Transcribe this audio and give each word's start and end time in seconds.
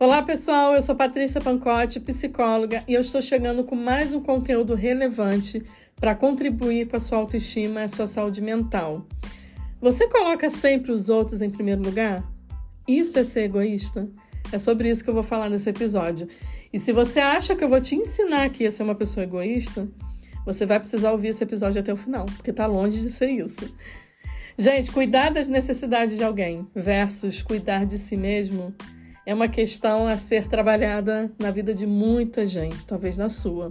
Olá 0.00 0.22
pessoal, 0.22 0.76
eu 0.76 0.80
sou 0.80 0.94
Patrícia 0.94 1.40
Pancotti, 1.40 1.98
psicóloga, 1.98 2.84
e 2.86 2.94
eu 2.94 3.00
estou 3.00 3.20
chegando 3.20 3.64
com 3.64 3.74
mais 3.74 4.14
um 4.14 4.20
conteúdo 4.20 4.76
relevante 4.76 5.60
para 5.96 6.14
contribuir 6.14 6.86
com 6.86 6.94
a 6.94 7.00
sua 7.00 7.18
autoestima 7.18 7.80
e 7.80 7.82
a 7.82 7.88
sua 7.88 8.06
saúde 8.06 8.40
mental. 8.40 9.04
Você 9.80 10.06
coloca 10.06 10.48
sempre 10.50 10.92
os 10.92 11.08
outros 11.08 11.42
em 11.42 11.50
primeiro 11.50 11.82
lugar? 11.82 12.22
Isso 12.86 13.18
é 13.18 13.24
ser 13.24 13.40
egoísta? 13.40 14.08
É 14.52 14.58
sobre 14.60 14.88
isso 14.88 15.02
que 15.02 15.10
eu 15.10 15.14
vou 15.14 15.24
falar 15.24 15.50
nesse 15.50 15.68
episódio. 15.68 16.28
E 16.72 16.78
se 16.78 16.92
você 16.92 17.18
acha 17.18 17.56
que 17.56 17.64
eu 17.64 17.68
vou 17.68 17.80
te 17.80 17.96
ensinar 17.96 18.44
aqui 18.44 18.68
a 18.68 18.70
ser 18.70 18.84
uma 18.84 18.94
pessoa 18.94 19.24
egoísta, 19.24 19.88
você 20.46 20.64
vai 20.64 20.78
precisar 20.78 21.10
ouvir 21.10 21.30
esse 21.30 21.42
episódio 21.42 21.80
até 21.80 21.92
o 21.92 21.96
final, 21.96 22.24
porque 22.24 22.52
está 22.52 22.66
longe 22.66 23.00
de 23.00 23.10
ser 23.10 23.30
isso. 23.30 23.74
Gente, 24.56 24.92
cuidar 24.92 25.30
das 25.30 25.50
necessidades 25.50 26.16
de 26.16 26.22
alguém 26.22 26.68
versus 26.72 27.42
cuidar 27.42 27.84
de 27.84 27.98
si 27.98 28.16
mesmo 28.16 28.72
é 29.28 29.34
uma 29.34 29.46
questão 29.46 30.06
a 30.06 30.16
ser 30.16 30.48
trabalhada 30.48 31.30
na 31.38 31.50
vida 31.50 31.74
de 31.74 31.86
muita 31.86 32.46
gente, 32.46 32.86
talvez 32.86 33.18
na 33.18 33.28
sua. 33.28 33.70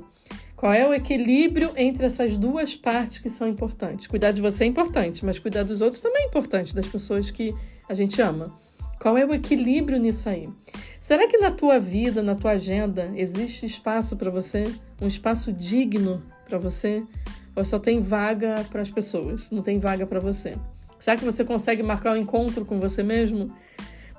Qual 0.56 0.72
é 0.72 0.88
o 0.88 0.94
equilíbrio 0.94 1.72
entre 1.76 2.06
essas 2.06 2.38
duas 2.38 2.76
partes 2.76 3.18
que 3.18 3.28
são 3.28 3.48
importantes? 3.48 4.06
Cuidar 4.06 4.32
de 4.32 4.40
você 4.40 4.66
é 4.66 4.68
importante, 4.68 5.26
mas 5.26 5.40
cuidar 5.40 5.64
dos 5.64 5.82
outros 5.82 6.00
também 6.00 6.26
é 6.26 6.28
importante, 6.28 6.76
das 6.76 6.86
pessoas 6.86 7.32
que 7.32 7.56
a 7.90 7.96
gente 7.96 8.22
ama. 8.22 8.54
Qual 9.02 9.18
é 9.18 9.26
o 9.26 9.34
equilíbrio 9.34 9.98
nisso 9.98 10.30
aí? 10.30 10.48
Será 11.02 11.28
que 11.28 11.40
na 11.40 11.50
tua 11.50 11.80
vida, 11.80 12.22
na 12.22 12.36
tua 12.36 12.52
agenda, 12.52 13.12
existe 13.16 13.66
espaço 13.66 14.16
para 14.16 14.30
você? 14.30 14.72
Um 15.02 15.08
espaço 15.08 15.52
digno 15.52 16.22
para 16.46 16.60
você? 16.60 17.02
Ou 17.56 17.66
só 17.66 17.80
tem 17.80 18.00
vaga 18.00 18.64
para 18.70 18.84
as 18.84 18.92
pessoas? 18.92 19.50
Não 19.50 19.64
tem 19.64 19.80
vaga 19.80 20.06
para 20.06 20.20
você? 20.20 20.54
Será 21.00 21.18
que 21.18 21.26
você 21.26 21.44
consegue 21.44 21.82
marcar 21.82 22.14
um 22.14 22.18
encontro 22.18 22.64
com 22.64 22.80
você 22.80 23.02
mesmo? 23.02 23.52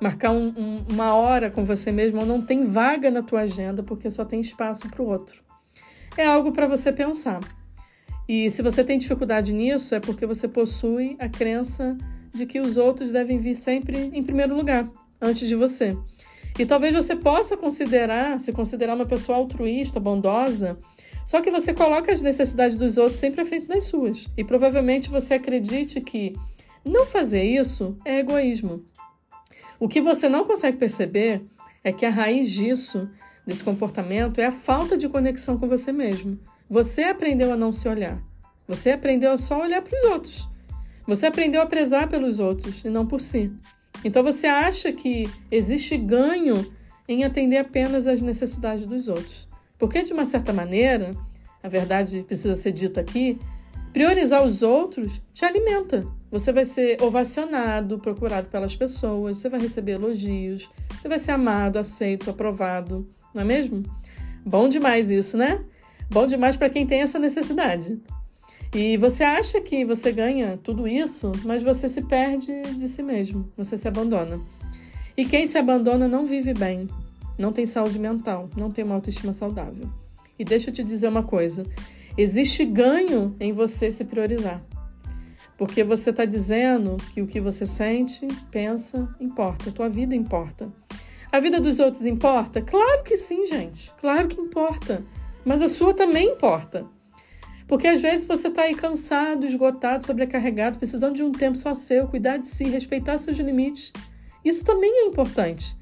Marcar 0.01 0.31
um, 0.31 0.49
um, 0.57 0.85
uma 0.89 1.15
hora 1.15 1.51
com 1.51 1.65
você 1.65 1.91
mesmo 1.91 2.25
não 2.25 2.41
tem 2.41 2.65
vaga 2.65 3.11
na 3.11 3.23
tua 3.23 3.41
agenda 3.41 3.83
porque 3.83 4.11
só 4.11 4.25
tem 4.25 4.41
espaço 4.41 4.89
para 4.89 5.03
o 5.03 5.07
outro. 5.07 5.43
É 6.17 6.25
algo 6.25 6.53
para 6.53 6.67
você 6.67 6.93
pensar. 6.93 7.41
E 8.29 8.51
se 8.51 8.63
você 8.63 8.85
tem 8.85 8.99
dificuldade 8.99 9.53
nisso, 9.53 9.95
é 9.95 10.01
porque 10.01 10.27
você 10.27 10.47
possui 10.47 11.17
a 11.19 11.29
crença 11.29 11.97
de 12.33 12.45
que 12.45 12.61
os 12.61 12.77
outros 12.77 13.13
devem 13.13 13.39
vir 13.39 13.57
sempre 13.57 14.11
em 14.13 14.23
primeiro 14.23 14.55
lugar, 14.55 14.89
antes 15.21 15.49
de 15.49 15.55
você. 15.55 15.97
E 16.59 16.67
talvez 16.67 16.95
você 16.95 17.17
possa 17.17 17.57
considerar, 17.57 18.39
se 18.39 18.53
considerar 18.53 18.95
uma 18.95 19.07
pessoa 19.07 19.39
altruísta, 19.39 19.99
bondosa, 19.99 20.79
só 21.25 21.41
que 21.41 21.51
você 21.51 21.73
coloca 21.73 22.11
as 22.11 22.21
necessidades 22.21 22.77
dos 22.77 22.99
outros 22.99 23.19
sempre 23.19 23.41
à 23.41 23.45
frente 23.45 23.69
das 23.69 23.85
suas. 23.85 24.29
E 24.37 24.43
provavelmente 24.43 25.09
você 25.09 25.35
acredite 25.35 26.01
que 26.01 26.35
não 26.85 27.07
fazer 27.07 27.45
isso 27.45 27.97
é 28.05 28.19
egoísmo. 28.19 28.85
O 29.81 29.89
que 29.89 30.01
você 30.01 30.29
não 30.29 30.45
consegue 30.45 30.77
perceber 30.77 31.43
é 31.85 31.93
que 31.93 32.05
a 32.05 32.11
raiz 32.11 32.51
disso, 32.51 33.09
desse 33.47 33.63
comportamento, 33.63 34.41
é 34.41 34.47
a 34.47 34.53
falta 34.53 34.97
de 34.97 35.09
conexão 35.09 35.57
com 35.57 35.69
você 35.69 35.93
mesmo. 35.93 36.39
Você 36.69 37.05
aprendeu 37.05 37.53
a 37.53 37.57
não 37.57 37.73
se 37.73 37.89
olhar. 37.89 38.19
Você 38.67 38.91
aprendeu 38.91 39.33
a 39.33 39.37
só 39.37 39.61
olhar 39.61 39.81
para 39.81 39.97
os 39.97 40.05
outros. 40.05 40.49
Você 41.07 41.27
aprendeu 41.27 41.63
a 41.63 41.67
prezar 41.67 42.09
pelos 42.09 42.41
outros 42.41 42.85
e 42.85 42.91
não 42.91 43.07
por 43.07 43.21
si. 43.21 43.51
Então 44.05 44.23
você 44.23 44.47
acha 44.47 44.93
que 44.93 45.31
existe 45.51 45.97
ganho 45.97 46.71
em 47.09 47.25
atender 47.25 47.57
apenas 47.57 48.07
às 48.07 48.21
necessidades 48.21 48.85
dos 48.85 49.09
outros. 49.09 49.49
Porque, 49.79 50.03
de 50.03 50.13
uma 50.13 50.27
certa 50.27 50.53
maneira, 50.53 51.13
a 51.63 51.69
verdade 51.69 52.23
precisa 52.25 52.55
ser 52.55 52.73
dita 52.73 53.01
aqui, 53.01 53.39
Priorizar 53.93 54.45
os 54.45 54.63
outros 54.63 55.21
te 55.33 55.45
alimenta. 55.45 56.07
Você 56.31 56.53
vai 56.53 56.65
ser 56.65 57.03
ovacionado, 57.03 57.99
procurado 57.99 58.49
pelas 58.49 58.77
pessoas, 58.77 59.39
você 59.39 59.49
vai 59.49 59.61
receber 59.61 59.93
elogios, 59.93 60.69
você 60.91 61.09
vai 61.09 61.19
ser 61.19 61.33
amado, 61.33 61.79
aceito, 61.79 62.29
aprovado, 62.29 63.09
não 63.35 63.43
é 63.43 63.45
mesmo? 63.45 63.83
Bom 64.45 64.69
demais 64.69 65.11
isso, 65.11 65.37
né? 65.37 65.65
Bom 66.11 66.27
demais 66.27 66.57
para 66.57 66.69
quem 66.69 66.87
tem 66.87 67.01
essa 67.01 67.19
necessidade. 67.19 67.99
E 68.75 68.99
você 68.99 69.25
acha 69.25 69.61
que 69.61 69.85
você 69.85 70.13
ganha 70.13 70.59
tudo 70.63 70.87
isso, 70.87 71.33
mas 71.45 71.63
você 71.63 71.89
se 71.89 72.03
perde 72.03 72.63
de 72.77 72.89
si 72.89 73.03
mesmo, 73.03 73.51
você 73.57 73.79
se 73.79 73.89
abandona. 73.89 74.39
E 75.17 75.25
quem 75.25 75.47
se 75.47 75.57
abandona 75.57 76.07
não 76.07 76.27
vive 76.27 76.53
bem, 76.53 76.87
não 77.39 77.53
tem 77.53 77.65
saúde 77.65 77.99
mental, 77.99 78.51
não 78.57 78.71
tem 78.71 78.85
uma 78.85 78.95
autoestima 78.95 79.33
saudável. 79.33 79.89
E 80.39 80.45
deixa 80.45 80.69
eu 80.69 80.75
te 80.75 80.85
dizer 80.85 81.09
uma 81.09 81.23
coisa: 81.23 81.65
Existe 82.19 82.65
ganho 82.65 83.37
em 83.39 83.53
você 83.53 83.93
se 83.93 84.05
priorizar. 84.05 84.61
Porque 85.57 85.85
você 85.85 86.11
está 86.11 86.25
dizendo 86.25 86.97
que 87.15 87.23
o 87.23 87.29
que 87.29 87.41
você 87.41 87.65
sente, 87.65 88.27
pensa, 88.51 89.09
importa, 89.21 89.71
a 89.71 89.73
tua 89.73 89.89
vida 89.89 90.17
importa. 90.17 90.69
A 91.31 91.39
vida 91.39 91.61
dos 91.61 91.79
outros 91.79 92.05
importa? 92.05 92.61
Claro 92.61 93.05
que 93.05 93.17
sim, 93.17 93.47
gente. 93.47 93.93
Claro 94.01 94.27
que 94.27 94.41
importa. 94.41 95.05
Mas 95.45 95.63
a 95.63 95.69
sua 95.69 95.95
também 95.95 96.31
importa. 96.31 96.85
Porque 97.69 97.87
às 97.87 98.03
vezes 98.03 98.27
você 98.27 98.49
está 98.49 98.63
aí 98.63 98.75
cansado, 98.75 99.47
esgotado, 99.47 100.05
sobrecarregado, 100.05 100.77
precisando 100.77 101.15
de 101.15 101.23
um 101.23 101.31
tempo 101.31 101.57
só 101.57 101.73
seu, 101.73 102.09
cuidar 102.09 102.39
de 102.39 102.49
si, 102.49 102.65
respeitar 102.65 103.17
seus 103.19 103.39
limites. 103.39 103.93
Isso 104.45 104.65
também 104.65 104.91
é 104.91 105.07
importante. 105.07 105.77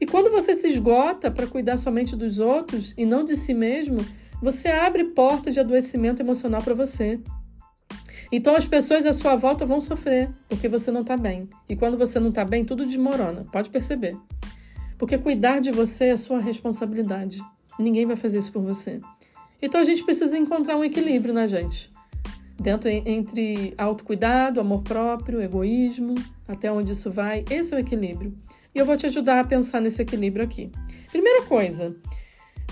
E 0.00 0.06
quando 0.06 0.32
você 0.32 0.52
se 0.52 0.66
esgota 0.66 1.30
para 1.30 1.46
cuidar 1.46 1.76
somente 1.76 2.16
dos 2.16 2.40
outros 2.40 2.92
e 2.96 3.06
não 3.06 3.24
de 3.24 3.36
si 3.36 3.54
mesmo, 3.54 3.98
você 4.40 4.68
abre 4.68 5.04
portas 5.04 5.54
de 5.54 5.60
adoecimento 5.60 6.22
emocional 6.22 6.62
para 6.62 6.74
você. 6.74 7.20
Então 8.32 8.54
as 8.54 8.66
pessoas 8.66 9.06
à 9.06 9.12
sua 9.12 9.36
volta 9.36 9.66
vão 9.66 9.80
sofrer 9.80 10.30
porque 10.48 10.68
você 10.68 10.90
não 10.90 11.00
está 11.02 11.16
bem. 11.16 11.48
E 11.68 11.76
quando 11.76 11.98
você 11.98 12.20
não 12.20 12.28
está 12.28 12.44
bem, 12.44 12.64
tudo 12.64 12.86
desmorona. 12.86 13.46
Pode 13.52 13.70
perceber. 13.70 14.16
Porque 14.96 15.18
cuidar 15.18 15.60
de 15.60 15.70
você 15.70 16.06
é 16.08 16.16
sua 16.16 16.38
responsabilidade. 16.38 17.40
Ninguém 17.78 18.06
vai 18.06 18.16
fazer 18.16 18.38
isso 18.38 18.52
por 18.52 18.62
você. 18.62 19.00
Então 19.60 19.80
a 19.80 19.84
gente 19.84 20.04
precisa 20.04 20.38
encontrar 20.38 20.76
um 20.76 20.84
equilíbrio 20.84 21.34
na 21.34 21.46
gente. 21.46 21.90
Dentro 22.58 22.88
entre 22.90 23.72
autocuidado, 23.78 24.60
amor 24.60 24.82
próprio, 24.82 25.40
egoísmo, 25.40 26.14
até 26.46 26.70
onde 26.70 26.92
isso 26.92 27.10
vai, 27.10 27.44
esse 27.50 27.72
é 27.72 27.76
o 27.76 27.80
equilíbrio. 27.80 28.36
E 28.74 28.78
eu 28.78 28.86
vou 28.86 28.96
te 28.96 29.06
ajudar 29.06 29.40
a 29.40 29.44
pensar 29.44 29.80
nesse 29.80 30.02
equilíbrio 30.02 30.44
aqui. 30.44 30.70
Primeira 31.10 31.42
coisa, 31.42 31.96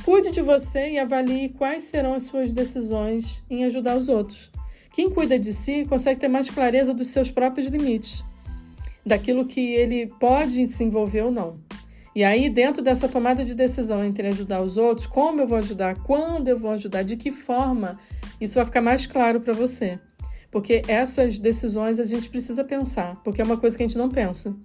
Cuide 0.09 0.31
de 0.31 0.41
você 0.41 0.93
e 0.93 0.99
avalie 0.99 1.51
quais 1.51 1.85
serão 1.85 2.15
as 2.15 2.23
suas 2.23 2.51
decisões 2.51 3.43
em 3.51 3.67
ajudar 3.67 3.95
os 3.95 4.09
outros. 4.09 4.51
Quem 4.91 5.11
cuida 5.11 5.39
de 5.39 5.53
si 5.53 5.85
consegue 5.87 6.19
ter 6.19 6.29
mais 6.29 6.49
clareza 6.49 6.95
dos 6.95 7.09
seus 7.09 7.31
próprios 7.31 7.67
limites, 7.67 8.25
daquilo 9.05 9.45
que 9.45 9.61
ele 9.61 10.07
pode 10.19 10.67
se 10.67 10.83
envolver 10.83 11.25
ou 11.25 11.31
não. 11.31 11.57
E 12.17 12.25
aí, 12.25 12.49
dentro 12.49 12.83
dessa 12.83 13.07
tomada 13.07 13.45
de 13.45 13.55
decisão 13.55 14.03
entre 14.03 14.29
ajudar 14.29 14.63
os 14.63 14.79
outros, 14.79 15.07
como 15.07 15.43
eu 15.43 15.47
vou 15.47 15.59
ajudar, 15.59 15.97
quando 15.97 16.49
eu 16.49 16.57
vou 16.57 16.71
ajudar, 16.71 17.03
de 17.03 17.15
que 17.15 17.31
forma, 17.31 17.99
isso 18.41 18.55
vai 18.55 18.65
ficar 18.65 18.81
mais 18.81 19.05
claro 19.05 19.43
para 19.43 19.53
você. 19.53 20.01
Porque 20.51 20.81
essas 20.89 21.39
decisões 21.39 22.01
a 22.01 22.05
gente 22.05 22.31
precisa 22.31 22.65
pensar, 22.65 23.17
porque 23.23 23.43
é 23.43 23.45
uma 23.45 23.59
coisa 23.59 23.77
que 23.77 23.83
a 23.83 23.87
gente 23.87 23.99
não 23.99 24.09
pensa. 24.09 24.57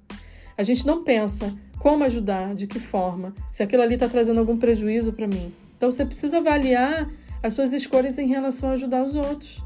A 0.57 0.63
gente 0.63 0.87
não 0.87 1.03
pensa 1.03 1.53
como 1.83 2.05
ajudar, 2.05 2.55
de 2.55 2.65
que 2.65 2.79
forma, 2.79 3.33
se 3.51 3.61
aquilo 3.61 3.83
ali 3.83 3.95
está 3.95 4.07
trazendo 4.07 4.39
algum 4.39 4.57
prejuízo 4.57 5.11
para 5.11 5.27
mim. 5.27 5.53
Então 5.75 5.91
você 5.91 6.05
precisa 6.05 6.37
avaliar 6.37 7.11
as 7.43 7.55
suas 7.55 7.73
escolhas 7.73 8.17
em 8.17 8.25
relação 8.25 8.69
a 8.69 8.71
ajudar 8.71 9.03
os 9.03 9.17
outros. 9.17 9.61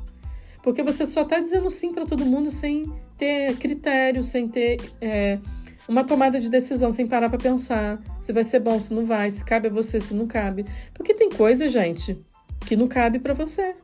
Porque 0.64 0.82
você 0.82 1.06
só 1.06 1.22
está 1.22 1.40
dizendo 1.40 1.70
sim 1.70 1.94
para 1.94 2.08
todo 2.08 2.26
mundo 2.26 2.50
sem 2.50 2.92
ter 3.16 3.56
critério, 3.58 4.24
sem 4.24 4.48
ter 4.48 4.80
é, 5.00 5.38
uma 5.88 6.04
tomada 6.04 6.40
de 6.40 6.50
decisão, 6.50 6.92
sem 6.92 7.06
parar 7.06 7.30
para 7.30 7.38
pensar 7.38 8.02
se 8.20 8.34
vai 8.34 8.44
ser 8.44 8.62
bom, 8.62 8.82
se 8.82 8.96
não 8.96 9.06
vai, 9.06 9.30
se 9.30 9.46
cabe 9.46 9.68
a 9.68 9.72
você, 9.72 10.00
se 10.00 10.16
não 10.16 10.26
cabe. 10.26 10.66
Porque 10.96 11.14
tem 11.14 11.30
coisa, 11.30 11.70
gente, 11.70 12.18
que 12.66 12.76
não 12.76 12.88
cabe 12.88 13.20
para 13.20 13.36
você. 13.36 13.76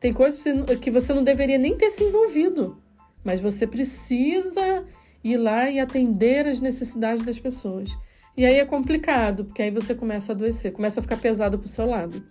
Tem 0.00 0.12
coisas 0.12 0.42
que 0.80 0.90
você 0.90 1.14
não 1.14 1.22
deveria 1.22 1.58
nem 1.58 1.76
ter 1.76 1.92
se 1.92 2.02
envolvido. 2.02 2.76
Mas 3.22 3.40
você 3.40 3.68
precisa 3.68 4.84
ir 5.22 5.36
lá 5.36 5.70
e 5.70 5.78
atender 5.78 6.46
as 6.46 6.60
necessidades 6.60 7.24
das 7.24 7.38
pessoas. 7.38 7.90
E 8.36 8.46
aí 8.46 8.58
é 8.58 8.64
complicado, 8.64 9.44
porque 9.44 9.62
aí 9.62 9.70
você 9.70 9.94
começa 9.94 10.32
a 10.32 10.34
adoecer, 10.34 10.72
começa 10.72 11.00
a 11.00 11.02
ficar 11.02 11.18
pesado 11.18 11.58
para 11.58 11.66
o 11.66 11.68
seu 11.68 11.86
lado. 11.86 12.22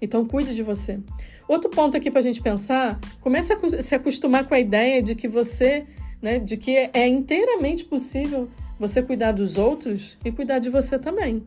Então, 0.00 0.26
cuide 0.26 0.54
de 0.54 0.62
você. 0.62 1.00
Outro 1.48 1.70
ponto 1.70 1.96
aqui 1.96 2.10
para 2.10 2.20
a 2.20 2.22
gente 2.22 2.40
pensar: 2.40 2.98
comece 3.20 3.52
a 3.52 3.82
se 3.82 3.94
acostumar 3.94 4.46
com 4.46 4.54
a 4.54 4.60
ideia 4.60 5.02
de 5.02 5.14
que 5.14 5.28
você, 5.28 5.86
né, 6.20 6.38
de 6.38 6.56
que 6.56 6.90
é 6.92 7.06
inteiramente 7.06 7.84
possível 7.84 8.48
você 8.78 9.02
cuidar 9.02 9.32
dos 9.32 9.58
outros 9.58 10.18
e 10.24 10.32
cuidar 10.32 10.58
de 10.58 10.70
você 10.70 10.98
também. 10.98 11.46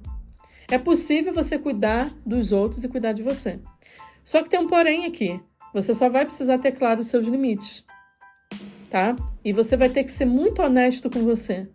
É 0.69 0.77
possível 0.77 1.33
você 1.33 1.59
cuidar 1.59 2.09
dos 2.25 2.51
outros 2.51 2.83
e 2.83 2.87
cuidar 2.87 3.11
de 3.11 3.23
você. 3.23 3.59
Só 4.23 4.41
que 4.41 4.49
tem 4.49 4.59
um 4.59 4.67
porém 4.67 5.05
aqui. 5.05 5.39
Você 5.73 5.93
só 5.93 6.09
vai 6.09 6.25
precisar 6.25 6.57
ter 6.57 6.71
claro 6.71 7.01
os 7.01 7.07
seus 7.07 7.27
limites 7.27 7.85
tá? 8.95 9.13
E 9.43 9.51
você 9.51 9.75
vai 9.75 9.89
ter 9.89 10.05
que 10.05 10.11
ser 10.11 10.23
muito 10.23 10.61
honesto 10.61 11.09
com 11.09 11.21
você. 11.25 11.67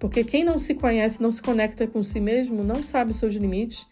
Porque 0.00 0.24
quem 0.24 0.42
não 0.42 0.58
se 0.58 0.74
conhece, 0.74 1.22
não 1.22 1.30
se 1.30 1.40
conecta 1.40 1.86
com 1.86 2.02
si 2.02 2.18
mesmo, 2.18 2.64
não 2.64 2.82
sabe 2.82 3.14
seus 3.14 3.36
limites. 3.36 3.86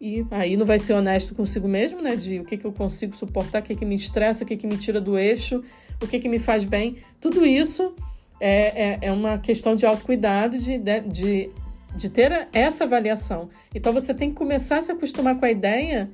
E 0.00 0.26
aí 0.32 0.56
não 0.56 0.66
vai 0.66 0.80
ser 0.80 0.94
honesto 0.94 1.36
consigo 1.36 1.68
mesmo, 1.68 2.02
né? 2.02 2.16
De 2.16 2.40
o 2.40 2.44
que, 2.44 2.56
que 2.56 2.64
eu 2.64 2.72
consigo 2.72 3.16
suportar, 3.16 3.60
o 3.60 3.62
que, 3.62 3.76
que 3.76 3.84
me 3.84 3.94
estressa, 3.94 4.42
o 4.42 4.46
que, 4.46 4.56
que 4.56 4.66
me 4.66 4.76
tira 4.76 5.00
do 5.00 5.16
eixo, 5.16 5.62
o 6.02 6.08
que, 6.08 6.18
que 6.18 6.28
me 6.28 6.40
faz 6.40 6.64
bem. 6.64 6.96
Tudo 7.20 7.46
isso 7.46 7.94
é, 8.40 8.88
é, 8.88 8.98
é 9.02 9.12
uma 9.12 9.38
questão 9.38 9.76
de 9.76 9.86
autocuidado, 9.86 10.58
de, 10.58 10.78
de, 10.78 11.00
de 11.02 11.50
de 11.94 12.08
ter 12.08 12.48
essa 12.52 12.84
avaliação. 12.84 13.48
Então 13.74 13.92
você 13.92 14.14
tem 14.14 14.30
que 14.30 14.36
começar 14.36 14.78
a 14.78 14.80
se 14.80 14.92
acostumar 14.92 15.36
com 15.36 15.44
a 15.44 15.50
ideia 15.50 16.08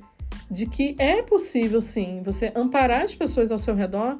de 0.49 0.65
que 0.65 0.95
é 0.97 1.21
possível 1.21 1.79
sim 1.83 2.21
você 2.23 2.51
amparar 2.55 3.03
as 3.03 3.13
pessoas 3.13 3.51
ao 3.51 3.59
seu 3.59 3.75
redor, 3.75 4.17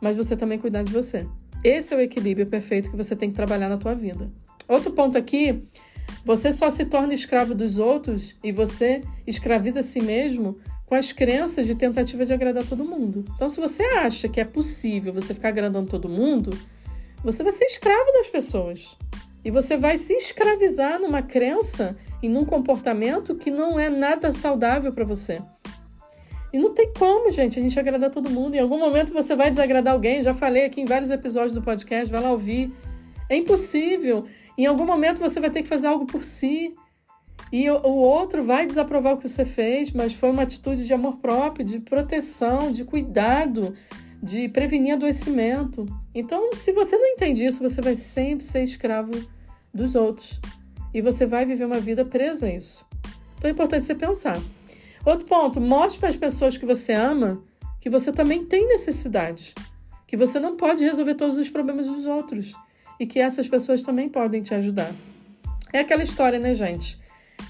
mas 0.00 0.16
você 0.16 0.36
também 0.36 0.58
cuidar 0.58 0.82
de 0.82 0.92
você. 0.92 1.26
Esse 1.62 1.92
é 1.92 1.96
o 1.96 2.00
equilíbrio 2.00 2.46
perfeito 2.46 2.90
que 2.90 2.96
você 2.96 3.14
tem 3.14 3.30
que 3.30 3.36
trabalhar 3.36 3.68
na 3.68 3.76
tua 3.76 3.94
vida. 3.94 4.30
Outro 4.68 4.92
ponto 4.92 5.18
aqui, 5.18 5.62
você 6.24 6.52
só 6.52 6.70
se 6.70 6.84
torna 6.84 7.12
escravo 7.12 7.54
dos 7.54 7.78
outros 7.78 8.34
e 8.42 8.52
você 8.52 9.02
escraviza 9.26 9.80
a 9.80 9.82
si 9.82 10.00
mesmo 10.00 10.58
com 10.86 10.94
as 10.94 11.12
crenças 11.12 11.66
de 11.66 11.74
tentativa 11.74 12.24
de 12.24 12.32
agradar 12.32 12.64
todo 12.66 12.84
mundo. 12.84 13.24
Então, 13.34 13.48
se 13.48 13.60
você 13.60 13.82
acha 13.82 14.28
que 14.28 14.40
é 14.40 14.44
possível 14.44 15.12
você 15.12 15.32
ficar 15.34 15.48
agradando 15.48 15.88
todo 15.88 16.08
mundo, 16.08 16.50
você 17.22 17.42
vai 17.42 17.52
ser 17.52 17.64
escravo 17.64 18.12
das 18.12 18.28
pessoas. 18.28 18.96
E 19.44 19.50
você 19.50 19.76
vai 19.76 19.96
se 19.96 20.12
escravizar 20.14 21.00
numa 21.00 21.22
crença 21.22 21.96
e 22.22 22.28
num 22.28 22.44
comportamento 22.44 23.34
que 23.34 23.50
não 23.50 23.78
é 23.78 23.88
nada 23.88 24.32
saudável 24.32 24.92
para 24.92 25.04
você. 25.04 25.40
E 26.52 26.58
não 26.58 26.74
tem 26.74 26.92
como, 26.92 27.30
gente, 27.30 27.58
a 27.58 27.62
gente 27.62 27.78
agradar 27.78 28.10
todo 28.10 28.30
mundo. 28.30 28.54
Em 28.54 28.58
algum 28.58 28.78
momento 28.78 29.12
você 29.12 29.36
vai 29.36 29.50
desagradar 29.50 29.94
alguém. 29.94 30.22
Já 30.22 30.34
falei 30.34 30.64
aqui 30.64 30.80
em 30.80 30.84
vários 30.84 31.10
episódios 31.10 31.54
do 31.54 31.62
podcast, 31.62 32.10
vai 32.10 32.20
lá 32.20 32.30
ouvir. 32.30 32.72
É 33.28 33.36
impossível. 33.36 34.24
Em 34.58 34.66
algum 34.66 34.84
momento 34.84 35.18
você 35.18 35.38
vai 35.38 35.50
ter 35.50 35.62
que 35.62 35.68
fazer 35.68 35.86
algo 35.86 36.06
por 36.06 36.24
si. 36.24 36.74
E 37.52 37.68
o 37.68 37.94
outro 37.94 38.44
vai 38.44 38.66
desaprovar 38.66 39.14
o 39.14 39.16
que 39.16 39.28
você 39.28 39.44
fez, 39.44 39.90
mas 39.90 40.14
foi 40.14 40.30
uma 40.30 40.42
atitude 40.42 40.86
de 40.86 40.94
amor 40.94 41.16
próprio, 41.16 41.64
de 41.64 41.80
proteção, 41.80 42.70
de 42.70 42.84
cuidado, 42.84 43.74
de 44.22 44.48
prevenir 44.48 44.94
adoecimento. 44.94 45.84
Então, 46.14 46.54
se 46.54 46.72
você 46.72 46.96
não 46.96 47.06
entende 47.06 47.44
isso, 47.44 47.60
você 47.60 47.80
vai 47.80 47.96
sempre 47.96 48.44
ser 48.44 48.62
escravo 48.62 49.12
dos 49.74 49.94
outros. 49.94 50.40
E 50.92 51.00
você 51.00 51.26
vai 51.26 51.44
viver 51.44 51.64
uma 51.64 51.80
vida 51.80 52.04
presa 52.04 52.46
a 52.46 52.52
isso. 52.52 52.84
Então 53.36 53.48
é 53.48 53.52
importante 53.52 53.84
você 53.84 53.94
pensar. 53.94 54.38
Outro 55.04 55.26
ponto, 55.26 55.60
mostre 55.60 56.00
para 56.00 56.08
as 56.08 56.16
pessoas 56.16 56.56
que 56.56 56.66
você 56.66 56.92
ama 56.92 57.42
que 57.80 57.88
você 57.88 58.12
também 58.12 58.44
tem 58.44 58.68
necessidades, 58.68 59.54
que 60.06 60.16
você 60.16 60.38
não 60.38 60.56
pode 60.56 60.84
resolver 60.84 61.14
todos 61.14 61.38
os 61.38 61.48
problemas 61.48 61.86
dos 61.86 62.06
outros 62.06 62.52
e 62.98 63.06
que 63.06 63.18
essas 63.18 63.48
pessoas 63.48 63.82
também 63.82 64.08
podem 64.08 64.42
te 64.42 64.54
ajudar. 64.54 64.92
É 65.72 65.78
aquela 65.78 66.02
história, 66.02 66.38
né, 66.38 66.52
gente? 66.52 67.00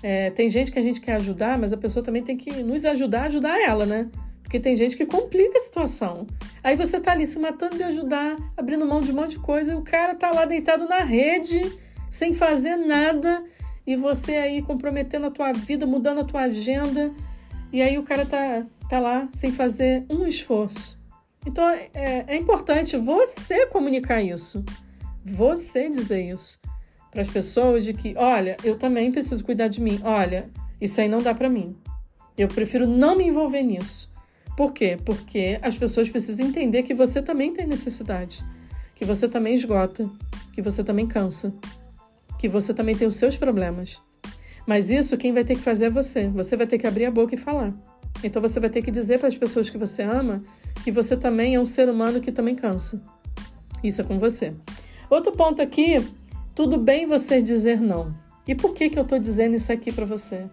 É, 0.03 0.31
tem 0.31 0.49
gente 0.49 0.71
que 0.71 0.79
a 0.79 0.83
gente 0.83 1.01
quer 1.01 1.15
ajudar, 1.17 1.59
mas 1.59 1.73
a 1.73 1.77
pessoa 1.77 2.05
também 2.05 2.23
tem 2.23 2.37
que 2.37 2.63
nos 2.63 2.85
ajudar 2.85 3.23
a 3.23 3.27
ajudar 3.27 3.61
ela, 3.61 3.85
né? 3.85 4.09
Porque 4.41 4.61
tem 4.61 4.77
gente 4.77 4.97
que 4.97 5.05
complica 5.05 5.59
a 5.59 5.61
situação. 5.61 6.27
Aí 6.63 6.77
você 6.77 7.01
tá 7.01 7.13
ali 7.13 7.27
se 7.27 7.39
matando 7.39 7.77
de 7.77 7.83
ajudar, 7.83 8.37
abrindo 8.57 8.87
mão 8.87 9.01
de 9.01 9.11
um 9.11 9.15
monte 9.15 9.33
de 9.33 9.39
coisa, 9.41 9.73
e 9.73 9.75
o 9.75 9.83
cara 9.83 10.15
tá 10.15 10.31
lá 10.31 10.45
deitado 10.45 10.87
na 10.87 11.03
rede, 11.03 11.61
sem 12.09 12.35
fazer 12.35 12.77
nada, 12.77 13.43
e 13.87 13.97
você 13.97 14.37
aí 14.37 14.63
comprometendo 14.63 15.27
a 15.27 15.31
tua 15.31 15.53
vida, 15.53 15.87
mudando 15.87 16.21
a 16.21 16.25
tua 16.25 16.43
agenda, 16.43 17.13
e 17.73 17.81
aí 17.83 17.99
o 17.99 18.03
cara 18.03 18.27
tá, 18.27 18.67
tá 18.89 18.99
lá 18.99 19.29
sem 19.33 19.53
fazer 19.53 20.05
um 20.11 20.27
esforço. 20.27 20.99
Então 21.47 21.69
é, 21.69 22.25
é 22.27 22.37
importante 22.37 22.97
você 22.97 23.67
comunicar 23.67 24.21
isso, 24.21 24.65
você 25.25 25.89
dizer 25.89 26.23
isso 26.31 26.61
para 27.11 27.23
as 27.23 27.29
pessoas 27.29 27.85
de 27.85 27.93
que, 27.93 28.15
olha, 28.17 28.57
eu 28.63 28.79
também 28.79 29.11
preciso 29.11 29.45
cuidar 29.45 29.69
de 29.69 29.81
mim. 29.81 30.01
Olha, 30.05 30.49
isso 30.81 31.01
aí 31.01 31.09
não 31.09 31.21
dá 31.21 31.35
para 31.35 31.49
mim. 31.49 31.77
Eu 32.39 32.49
prefiro 32.49 32.87
não 32.87 33.17
me 33.17 33.25
envolver 33.25 33.63
nisso. 33.63 34.13
Por 34.57 34.73
quê? 34.73 34.99
Porque 35.05 35.59
as 35.63 35.77
pessoas 35.77 36.09
precisam 36.09 36.47
entender 36.47 36.83
que 36.83 36.95
você 36.95 37.21
também 37.21 37.53
tem 37.53 37.67
necessidade, 37.67 38.45
que 38.95 39.05
você 39.05 39.29
também 39.29 39.55
esgota, 39.55 40.09
que 40.53 40.63
você 40.63 40.85
também 40.85 41.07
cansa, 41.07 41.53
que 42.39 42.49
você 42.49 42.73
também 42.73 42.95
tem 42.95 43.09
os 43.09 43.17
seus 43.17 43.37
problemas. 43.37 44.01
Mas 44.67 44.91
isso 44.91 45.17
quem 45.17 45.33
vai 45.33 45.45
ter 45.45 45.55
que 45.55 45.63
fazer 45.63 45.87
é 45.87 45.91
você. 45.91 46.29
Você 46.29 46.57
vai 46.57 46.67
ter 46.67 46.79
que 46.79 46.87
abrir 46.87 47.07
a 47.07 47.11
boca 47.11 47.35
e 47.35 47.39
falar. 47.39 47.75
Então 48.23 48.41
você 48.41 48.61
vai 48.61 48.71
ter 48.71 48.83
que 48.83 48.91
dizer 48.91 49.19
para 49.19 49.29
as 49.29 49.37
pessoas 49.37 49.71
que 49.71 49.79
você 49.79 50.03
ama 50.03 50.43
que 50.83 50.91
você 50.91 51.17
também 51.17 51.55
é 51.55 51.61
um 51.61 51.65
ser 51.65 51.89
humano 51.89 52.21
que 52.21 52.33
também 52.33 52.55
cansa. 52.55 53.03
Isso 53.83 54.01
é 54.01 54.05
com 54.05 54.19
você. 54.19 54.53
Outro 55.09 55.33
ponto 55.33 55.61
aqui, 55.61 56.05
tudo 56.55 56.79
bem 56.79 57.07
você 57.07 57.41
dizer 57.41 57.81
não. 57.81 58.15
E 58.47 58.55
por 58.55 58.75
que, 58.75 58.89
que 58.89 58.99
eu 58.99 59.03
estou 59.03 59.19
dizendo 59.19 59.55
isso 59.55 59.73
aqui 59.73 59.93
para 59.93 60.05
você? 60.05 60.49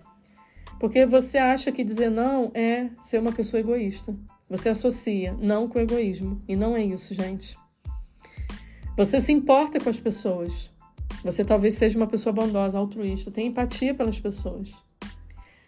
Porque 0.79 1.05
você 1.05 1.37
acha 1.37 1.71
que 1.71 1.83
dizer 1.83 2.09
não 2.09 2.51
é 2.53 2.89
ser 3.01 3.19
uma 3.19 3.31
pessoa 3.31 3.59
egoísta. 3.59 4.15
Você 4.49 4.69
associa 4.69 5.35
não 5.39 5.67
com 5.67 5.79
egoísmo. 5.79 6.39
E 6.47 6.55
não 6.55 6.75
é 6.75 6.83
isso, 6.83 7.13
gente. 7.13 7.57
Você 8.95 9.19
se 9.19 9.31
importa 9.31 9.79
com 9.79 9.89
as 9.89 9.99
pessoas. 9.99 10.71
Você 11.27 11.43
talvez 11.43 11.75
seja 11.75 11.97
uma 11.97 12.07
pessoa 12.07 12.31
bondosa, 12.31 12.79
altruísta, 12.79 13.29
tem 13.29 13.47
empatia 13.47 13.93
pelas 13.93 14.17
pessoas. 14.17 14.71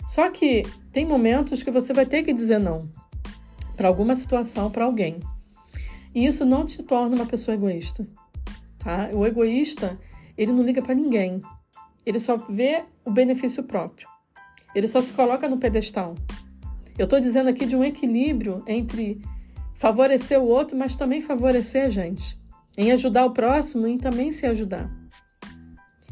Só 0.08 0.30
que 0.30 0.64
tem 0.90 1.06
momentos 1.06 1.62
que 1.62 1.70
você 1.70 1.92
vai 1.92 2.06
ter 2.06 2.24
que 2.24 2.32
dizer 2.32 2.60
não 2.60 2.90
para 3.76 3.90
alguma 3.90 4.16
situação, 4.16 4.72
para 4.72 4.86
alguém. 4.86 5.20
E 6.16 6.26
isso 6.26 6.46
não 6.46 6.66
te 6.66 6.82
torna 6.82 7.14
uma 7.14 7.26
pessoa 7.26 7.56
egoísta, 7.56 8.08
tá? 8.78 9.10
O 9.12 9.28
egoísta, 9.28 10.00
ele 10.38 10.54
não 10.54 10.64
liga 10.64 10.82
para 10.82 10.96
ninguém. 10.96 11.42
Ele 12.06 12.20
só 12.20 12.38
vê 12.38 12.86
o 13.04 13.12
benefício 13.12 13.64
próprio. 13.64 14.08
Ele 14.74 14.88
só 14.88 15.02
se 15.02 15.12
coloca 15.12 15.46
no 15.50 15.58
pedestal. 15.58 16.16
Eu 16.98 17.04
estou 17.04 17.20
dizendo 17.20 17.50
aqui 17.50 17.66
de 17.66 17.76
um 17.76 17.84
equilíbrio 17.84 18.64
entre 18.66 19.22
favorecer 19.76 20.40
o 20.40 20.48
outro, 20.48 20.78
mas 20.78 20.96
também 20.96 21.20
favorecer 21.20 21.84
a 21.84 21.90
gente. 21.90 22.40
Em 22.78 22.94
ajudar 22.94 23.26
o 23.26 23.32
próximo 23.32 23.90
e 23.90 23.98
também 23.98 24.32
se 24.32 24.46
ajudar 24.46 24.99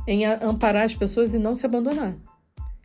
em 0.08 0.26
amparar 0.26 0.86
as 0.86 0.96
pessoas 0.96 1.34
e 1.34 1.38
não 1.38 1.54
se 1.54 1.66
abandonar. 1.66 2.16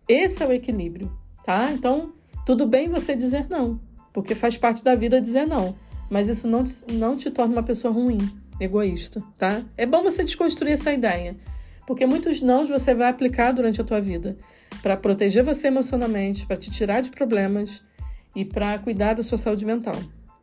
Esse 0.08 0.42
é 0.42 0.46
o 0.46 0.52
equilíbrio, 0.52 1.10
tá? 1.44 1.70
Então, 1.70 2.12
tudo 2.44 2.66
bem 2.66 2.88
você 2.88 3.14
dizer 3.14 3.46
não, 3.48 3.80
porque 4.12 4.34
faz 4.34 4.56
parte 4.56 4.82
da 4.82 4.96
vida 4.96 5.20
dizer 5.20 5.46
não, 5.46 5.76
mas 6.10 6.28
isso 6.28 6.48
não, 6.48 6.64
não 6.90 7.16
te 7.16 7.30
torna 7.30 7.54
uma 7.54 7.62
pessoa 7.62 7.94
ruim, 7.94 8.18
egoísta, 8.60 9.22
tá? 9.38 9.62
É 9.76 9.86
bom 9.86 10.02
você 10.02 10.24
desconstruir 10.24 10.72
essa 10.72 10.92
ideia, 10.92 11.36
porque 11.86 12.04
muitos 12.04 12.42
nãos 12.42 12.68
você 12.68 12.94
vai 12.94 13.08
aplicar 13.08 13.52
durante 13.52 13.80
a 13.80 13.84
tua 13.84 14.00
vida 14.00 14.36
para 14.82 14.96
proteger 14.96 15.44
você 15.44 15.68
emocionalmente, 15.68 16.44
para 16.44 16.56
te 16.56 16.70
tirar 16.70 17.00
de 17.00 17.10
problemas 17.10 17.82
e 18.34 18.44
para 18.44 18.78
cuidar 18.78 19.14
da 19.14 19.22
sua 19.22 19.38
saúde 19.38 19.64
mental. 19.64 19.96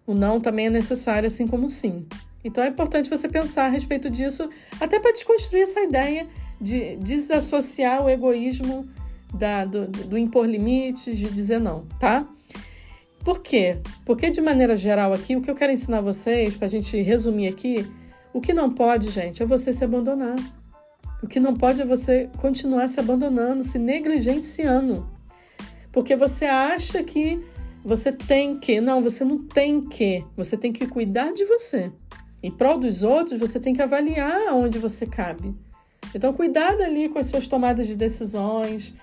O 0.08 0.14
não 0.14 0.40
também 0.40 0.68
é 0.68 0.70
necessário, 0.70 1.28
assim 1.28 1.46
como 1.46 1.66
o 1.66 1.70
sim. 1.70 2.08
Então 2.44 2.64
é 2.64 2.68
importante 2.68 3.10
você 3.10 3.28
pensar 3.28 3.66
a 3.66 3.70
respeito 3.70 4.10
disso, 4.10 4.50
até 4.80 5.00
para 5.00 5.12
desconstruir 5.12 5.64
essa 5.64 5.82
ideia 5.82 6.28
de 6.60 6.96
desassociar 6.98 8.04
o 8.04 8.10
egoísmo 8.10 8.88
da, 9.34 9.66
do, 9.66 9.88
do 9.88 10.18
impor 10.18 10.46
limites, 10.46 11.18
de 11.18 11.30
dizer 11.30 11.60
não, 11.60 11.86
tá? 12.00 12.28
Por 13.24 13.42
quê? 13.42 13.78
Porque, 14.06 14.30
de 14.30 14.42
maneira 14.42 14.76
geral, 14.76 15.14
aqui, 15.14 15.36
o 15.36 15.42
que 15.42 15.52
eu 15.52 15.56
quero 15.56 15.72
ensinar 15.72 16.02
vocês, 16.02 16.56
para 16.56 16.66
a 16.66 16.70
gente 16.70 17.02
resumir 17.02 17.48
aqui, 17.48 17.86
o 18.34 18.40
que 18.40 18.54
não 18.54 18.72
pode, 18.72 19.10
gente, 19.10 19.44
é 19.44 19.46
você 19.46 19.74
se 19.74 19.84
abandonar. 19.84 20.36
O 21.22 21.28
que 21.28 21.40
não 21.40 21.54
pode 21.54 21.82
é 21.82 21.86
você 21.86 22.30
continuar 22.38 22.88
se 22.88 23.00
abandonando, 23.00 23.64
se 23.64 23.78
negligenciando. 23.78 25.06
Porque 25.92 26.16
você 26.16 26.46
acha 26.46 27.04
que 27.04 27.40
você 27.84 28.12
tem 28.12 28.58
que. 28.58 28.80
Não, 28.80 29.02
você 29.02 29.26
não 29.26 29.38
tem 29.38 29.82
que. 29.82 30.24
Você 30.38 30.56
tem 30.56 30.72
que 30.72 30.88
cuidar 30.88 31.34
de 31.34 31.44
você. 31.46 31.92
Em 32.42 32.50
prol 32.50 32.78
dos 32.78 33.04
outros, 33.04 33.40
você 33.40 33.60
tem 33.60 33.74
que 33.74 33.82
avaliar 33.82 34.54
onde 34.54 34.80
você 34.80 35.06
cabe. 35.06 35.54
Então, 36.14 36.34
cuidado 36.34 36.82
ali 36.82 37.10
com 37.10 37.20
as 37.20 37.28
suas 37.28 37.48
tomadas 37.48 37.88
de 37.88 37.96
decisões. 37.96 38.94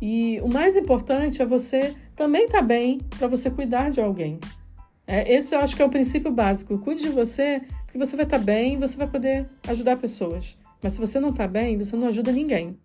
E 0.00 0.40
o 0.42 0.48
mais 0.48 0.76
importante 0.76 1.40
é 1.40 1.44
você 1.44 1.94
também 2.14 2.46
estar 2.46 2.58
tá 2.58 2.64
bem 2.64 3.00
para 3.18 3.28
você 3.28 3.50
cuidar 3.50 3.90
de 3.90 4.00
alguém. 4.00 4.38
É, 5.06 5.32
esse 5.32 5.54
eu 5.54 5.60
acho 5.60 5.76
que 5.76 5.82
é 5.82 5.84
o 5.84 5.90
princípio 5.90 6.30
básico. 6.30 6.78
Cuide 6.78 7.02
de 7.02 7.08
você, 7.08 7.62
porque 7.84 7.96
você 7.96 8.16
vai 8.16 8.24
estar 8.24 8.38
tá 8.38 8.44
bem 8.44 8.78
você 8.78 8.96
vai 8.96 9.06
poder 9.06 9.46
ajudar 9.68 9.96
pessoas. 9.96 10.58
Mas 10.82 10.94
se 10.94 11.00
você 11.00 11.20
não 11.20 11.30
está 11.30 11.46
bem, 11.46 11.78
você 11.78 11.96
não 11.96 12.08
ajuda 12.08 12.32
ninguém. 12.32 12.76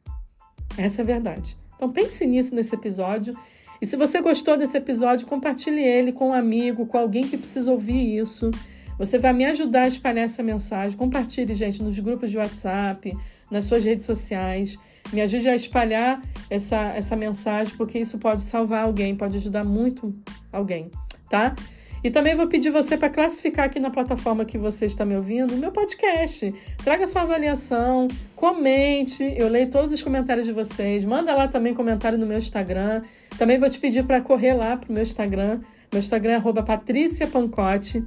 Essa 0.77 1.01
é 1.01 1.03
a 1.03 1.05
verdade. 1.05 1.57
Então 1.75 1.89
pense 1.89 2.25
nisso 2.25 2.55
nesse 2.55 2.75
episódio. 2.75 3.33
E 3.81 3.85
se 3.85 3.97
você 3.97 4.21
gostou 4.21 4.55
desse 4.55 4.77
episódio, 4.77 5.25
compartilhe 5.25 5.81
ele 5.83 6.11
com 6.11 6.29
um 6.29 6.33
amigo, 6.33 6.85
com 6.85 6.97
alguém 6.97 7.23
que 7.23 7.37
precisa 7.37 7.71
ouvir 7.71 8.17
isso. 8.19 8.51
Você 8.99 9.17
vai 9.17 9.33
me 9.33 9.45
ajudar 9.45 9.81
a 9.81 9.87
espalhar 9.87 10.25
essa 10.25 10.43
mensagem. 10.43 10.95
Compartilhe, 10.95 11.55
gente, 11.55 11.81
nos 11.81 11.97
grupos 11.97 12.29
de 12.29 12.37
WhatsApp, 12.37 13.17
nas 13.51 13.65
suas 13.65 13.83
redes 13.83 14.05
sociais. 14.05 14.77
Me 15.11 15.21
ajude 15.21 15.49
a 15.49 15.55
espalhar 15.55 16.21
essa, 16.49 16.93
essa 16.95 17.15
mensagem, 17.15 17.75
porque 17.75 17.99
isso 17.99 18.17
pode 18.17 18.43
salvar 18.43 18.85
alguém, 18.85 19.15
pode 19.15 19.35
ajudar 19.37 19.63
muito 19.63 20.13
alguém, 20.51 20.89
tá? 21.29 21.53
E 22.03 22.09
também 22.09 22.33
vou 22.33 22.47
pedir 22.47 22.71
você 22.71 22.97
para 22.97 23.09
classificar 23.09 23.65
aqui 23.65 23.79
na 23.79 23.91
plataforma 23.91 24.43
que 24.43 24.57
você 24.57 24.85
está 24.85 25.05
me 25.05 25.15
ouvindo 25.15 25.53
o 25.53 25.57
meu 25.57 25.71
podcast. 25.71 26.53
Traga 26.83 27.05
sua 27.05 27.21
avaliação, 27.21 28.07
comente. 28.35 29.23
Eu 29.37 29.47
leio 29.47 29.69
todos 29.69 29.91
os 29.91 30.01
comentários 30.01 30.47
de 30.47 30.51
vocês. 30.51 31.05
Manda 31.05 31.33
lá 31.35 31.47
também 31.47 31.75
comentário 31.75 32.17
no 32.17 32.25
meu 32.25 32.39
Instagram. 32.39 33.03
Também 33.37 33.59
vou 33.59 33.69
te 33.69 33.77
pedir 33.77 34.03
para 34.03 34.19
correr 34.19 34.53
lá 34.53 34.77
para 34.77 34.89
o 34.89 34.93
meu 34.93 35.03
Instagram. 35.03 35.59
Meu 35.91 35.99
Instagram 35.99 36.41
é 36.43 36.63
patriciapancote. 36.63 38.03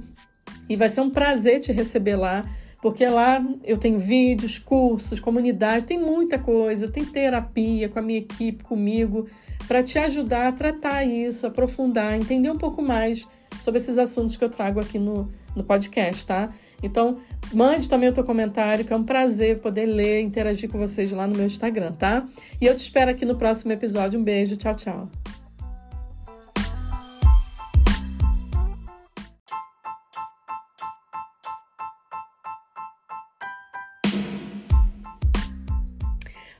E 0.67 0.75
vai 0.75 0.89
ser 0.89 0.99
um 0.99 1.09
prazer 1.09 1.61
te 1.61 1.71
receber 1.71 2.17
lá 2.17 2.43
porque 2.85 3.07
lá 3.07 3.43
eu 3.63 3.79
tenho 3.79 3.97
vídeos, 3.97 4.59
cursos, 4.59 5.19
comunidade, 5.19 5.87
tem 5.87 5.99
muita 5.99 6.37
coisa, 6.37 6.87
tem 6.87 7.03
terapia 7.03 7.89
com 7.89 7.97
a 7.97 8.01
minha 8.03 8.19
equipe, 8.19 8.63
comigo, 8.63 9.27
para 9.67 9.81
te 9.81 9.97
ajudar 9.97 10.49
a 10.49 10.51
tratar 10.51 11.03
isso, 11.03 11.47
aprofundar, 11.47 12.13
entender 12.13 12.51
um 12.51 12.59
pouco 12.59 12.83
mais 12.83 13.27
sobre 13.59 13.79
esses 13.79 13.97
assuntos 13.97 14.37
que 14.37 14.43
eu 14.43 14.49
trago 14.49 14.79
aqui 14.79 14.99
no, 14.99 15.31
no 15.55 15.63
podcast, 15.63 16.27
tá? 16.27 16.51
Então, 16.83 17.17
mande 17.51 17.89
também 17.89 18.07
o 18.07 18.13
teu 18.13 18.23
comentário, 18.23 18.85
que 18.85 18.93
é 18.93 18.95
um 18.95 19.03
prazer 19.03 19.57
poder 19.57 19.87
ler, 19.87 20.21
interagir 20.21 20.69
com 20.69 20.77
vocês 20.77 21.11
lá 21.11 21.25
no 21.25 21.35
meu 21.35 21.47
Instagram, 21.47 21.91
tá? 21.93 22.27
E 22.61 22.67
eu 22.67 22.75
te 22.75 22.83
espero 22.83 23.09
aqui 23.09 23.25
no 23.25 23.35
próximo 23.35 23.71
episódio. 23.71 24.19
Um 24.19 24.23
beijo, 24.23 24.55
tchau, 24.57 24.75
tchau. 24.75 25.09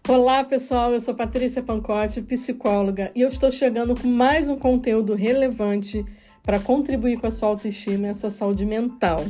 Olá, 0.07 0.43
pessoal. 0.43 0.93
Eu 0.93 1.01
sou 1.01 1.15
Patrícia 1.15 1.63
Pancotti, 1.63 2.21
psicóloga, 2.21 3.11
e 3.15 3.21
eu 3.21 3.27
estou 3.27 3.49
chegando 3.49 3.99
com 3.99 4.07
mais 4.07 4.47
um 4.47 4.55
conteúdo 4.55 5.15
relevante 5.15 6.05
para 6.43 6.59
contribuir 6.59 7.19
com 7.19 7.25
a 7.25 7.31
sua 7.31 7.49
autoestima 7.49 8.05
e 8.05 8.09
a 8.11 8.13
sua 8.13 8.29
saúde 8.29 8.67
mental. 8.67 9.25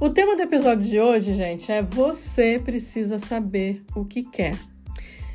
O 0.00 0.10
tema 0.10 0.34
do 0.34 0.42
episódio 0.42 0.88
de 0.88 0.98
hoje, 0.98 1.34
gente, 1.34 1.70
é 1.70 1.84
você 1.84 2.58
precisa 2.58 3.20
saber 3.20 3.84
o 3.94 4.04
que 4.04 4.24
quer. 4.24 4.58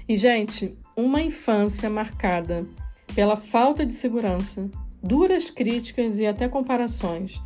E, 0.08 0.18
gente, 0.18 0.78
uma 0.98 1.22
infância 1.22 1.90
marcada 1.90 2.68
pela 3.16 3.38
falta 3.38 3.86
de 3.86 3.94
segurança, 3.94 4.70
duras 5.02 5.50
críticas 5.50 6.20
e 6.20 6.28
até 6.28 6.50
comparações, 6.50 7.42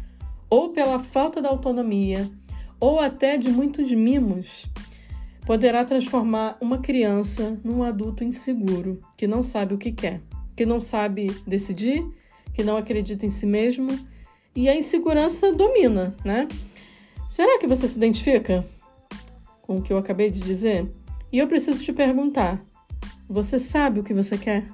ou 0.49 0.69
pela 0.69 0.97
falta 0.97 1.39
da 1.39 1.49
autonomia, 1.49 2.27
ou 2.79 2.99
até 2.99 3.37
de 3.37 3.51
muitos 3.51 3.91
mimos 3.91 4.67
poderá 5.47 5.85
transformar 5.85 6.57
uma 6.59 6.79
criança 6.79 7.57
num 7.63 7.81
adulto 7.81 8.21
inseguro, 8.21 9.01
que 9.15 9.25
não 9.25 9.41
sabe 9.41 9.73
o 9.73 9.77
que 9.77 9.93
quer, 9.93 10.19
que 10.53 10.65
não 10.65 10.81
sabe 10.81 11.31
decidir, 11.47 12.05
que 12.53 12.65
não 12.65 12.75
acredita 12.75 13.25
em 13.25 13.29
si 13.29 13.45
mesmo 13.45 13.87
e 14.53 14.67
a 14.67 14.75
insegurança 14.75 15.53
domina, 15.53 16.13
né? 16.25 16.49
Será 17.29 17.57
que 17.59 17.65
você 17.65 17.87
se 17.87 17.95
identifica 17.95 18.67
com 19.61 19.77
o 19.77 19.81
que 19.81 19.93
eu 19.93 19.97
acabei 19.97 20.29
de 20.29 20.41
dizer? 20.41 20.85
E 21.31 21.39
eu 21.39 21.47
preciso 21.47 21.81
te 21.81 21.93
perguntar: 21.93 22.61
você 23.29 23.57
sabe 23.57 24.01
o 24.01 24.03
que 24.03 24.13
você 24.13 24.37
quer? 24.37 24.67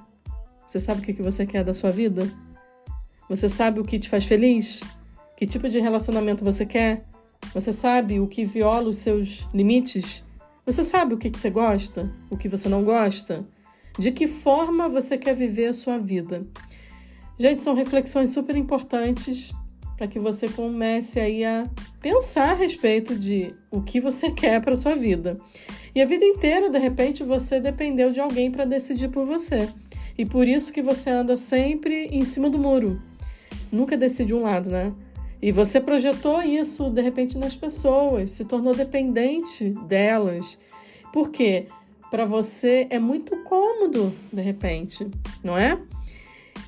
Você 0.66 0.80
sabe 0.80 1.02
o 1.02 1.04
que 1.04 1.12
você 1.22 1.46
quer 1.46 1.62
da 1.62 1.72
sua 1.72 1.92
vida? 1.92 2.28
Você 3.28 3.48
sabe 3.48 3.78
o 3.78 3.84
que 3.84 3.96
te 3.96 4.08
faz 4.08 4.24
feliz? 4.24 4.80
Que 5.36 5.46
tipo 5.46 5.68
de 5.68 5.78
relacionamento 5.78 6.42
você 6.42 6.66
quer? 6.66 7.06
Você 7.52 7.70
sabe 7.70 8.18
o 8.18 8.26
que 8.26 8.44
viola 8.44 8.88
os 8.88 8.98
seus 8.98 9.46
limites? 9.54 10.23
Você 10.66 10.82
sabe 10.82 11.12
o 11.12 11.18
que, 11.18 11.28
você 11.28 11.50
gosta, 11.50 12.10
o 12.30 12.38
que 12.38 12.48
você 12.48 12.70
não 12.70 12.82
gosta? 12.82 13.46
De 13.98 14.10
que 14.10 14.26
forma 14.26 14.88
você 14.88 15.18
quer 15.18 15.34
viver 15.34 15.66
a 15.66 15.72
sua 15.74 15.98
vida? 15.98 16.40
Gente, 17.38 17.62
são 17.62 17.74
reflexões 17.74 18.30
super 18.30 18.56
importantes 18.56 19.52
para 19.94 20.08
que 20.08 20.18
você 20.18 20.48
comece 20.48 21.20
aí 21.20 21.44
a 21.44 21.68
pensar 22.00 22.52
a 22.52 22.54
respeito 22.54 23.14
de 23.14 23.54
o 23.70 23.82
que 23.82 24.00
você 24.00 24.30
quer 24.30 24.62
para 24.62 24.74
sua 24.74 24.94
vida. 24.94 25.36
E 25.94 26.00
a 26.00 26.06
vida 26.06 26.24
inteira, 26.24 26.70
de 26.70 26.78
repente, 26.78 27.22
você 27.22 27.60
dependeu 27.60 28.10
de 28.10 28.20
alguém 28.20 28.50
para 28.50 28.64
decidir 28.64 29.10
por 29.10 29.26
você. 29.26 29.68
E 30.16 30.24
por 30.24 30.48
isso 30.48 30.72
que 30.72 30.80
você 30.80 31.10
anda 31.10 31.36
sempre 31.36 32.06
em 32.06 32.24
cima 32.24 32.48
do 32.48 32.58
muro. 32.58 33.02
Nunca 33.70 33.98
decide 33.98 34.32
um 34.32 34.42
lado, 34.42 34.70
né? 34.70 34.94
E 35.44 35.52
você 35.52 35.78
projetou 35.78 36.40
isso 36.40 36.88
de 36.88 37.02
repente 37.02 37.36
nas 37.36 37.54
pessoas, 37.54 38.30
se 38.30 38.46
tornou 38.46 38.74
dependente 38.74 39.68
delas. 39.86 40.58
Por 41.12 41.30
quê? 41.30 41.66
Para 42.10 42.24
você 42.24 42.86
é 42.88 42.98
muito 42.98 43.36
cômodo, 43.42 44.10
de 44.32 44.40
repente, 44.40 45.06
não 45.42 45.58
é? 45.58 45.78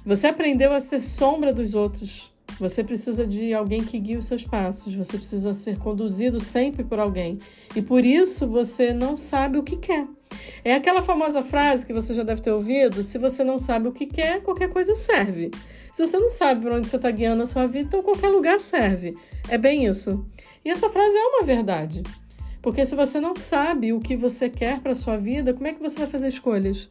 Você 0.05 0.27
aprendeu 0.27 0.75
a 0.75 0.81
ser 0.81 1.01
sombra 1.01 1.55
dos 1.55 1.75
outros. 1.75 2.31
Você 2.61 2.85
precisa 2.85 3.27
de 3.27 3.55
alguém 3.55 3.83
que 3.83 3.99
guie 3.99 4.19
os 4.19 4.27
seus 4.27 4.45
passos. 4.45 4.95
Você 4.95 5.17
precisa 5.17 5.55
ser 5.55 5.79
conduzido 5.79 6.39
sempre 6.39 6.85
por 6.85 6.99
alguém. 6.99 7.39
E 7.75 7.81
por 7.81 8.05
isso 8.05 8.47
você 8.47 8.93
não 8.93 9.17
sabe 9.17 9.57
o 9.57 9.63
que 9.63 9.79
quer. 9.79 10.07
É 10.63 10.75
aquela 10.75 11.01
famosa 11.01 11.41
frase 11.41 11.87
que 11.87 11.95
você 11.95 12.13
já 12.13 12.23
deve 12.23 12.43
ter 12.43 12.53
ouvido: 12.53 13.03
se 13.03 13.17
você 13.17 13.43
não 13.43 13.57
sabe 13.57 13.89
o 13.89 13.93
que 13.93 14.05
quer, 14.05 14.43
qualquer 14.43 14.69
coisa 14.69 14.95
serve. 14.95 15.51
Se 15.97 16.05
você 16.05 16.19
não 16.19 16.29
sabe 16.29 16.61
para 16.61 16.77
onde 16.77 16.91
você 16.91 16.97
está 16.97 17.11
guiando 17.11 17.43
a 17.43 17.47
sua 17.47 17.67
vida, 17.67 17.87
então 17.87 18.03
qualquer 18.03 18.29
lugar 18.29 18.61
serve. 18.61 19.17
É 19.49 19.57
bem 19.57 19.87
isso. 19.87 20.27
E 20.63 20.69
essa 20.69 20.91
frase 20.91 21.17
é 21.17 21.25
uma 21.25 21.43
verdade. 21.43 22.03
Porque 22.61 22.85
se 22.85 22.95
você 22.95 23.19
não 23.19 23.35
sabe 23.35 23.95
o 23.95 23.99
que 23.99 24.15
você 24.15 24.51
quer 24.51 24.79
para 24.81 24.95
sua 24.95 25.17
vida, 25.17 25.55
como 25.55 25.67
é 25.67 25.73
que 25.73 25.81
você 25.81 25.99
vai 25.99 26.07
fazer 26.07 26.29
escolhas? 26.29 26.91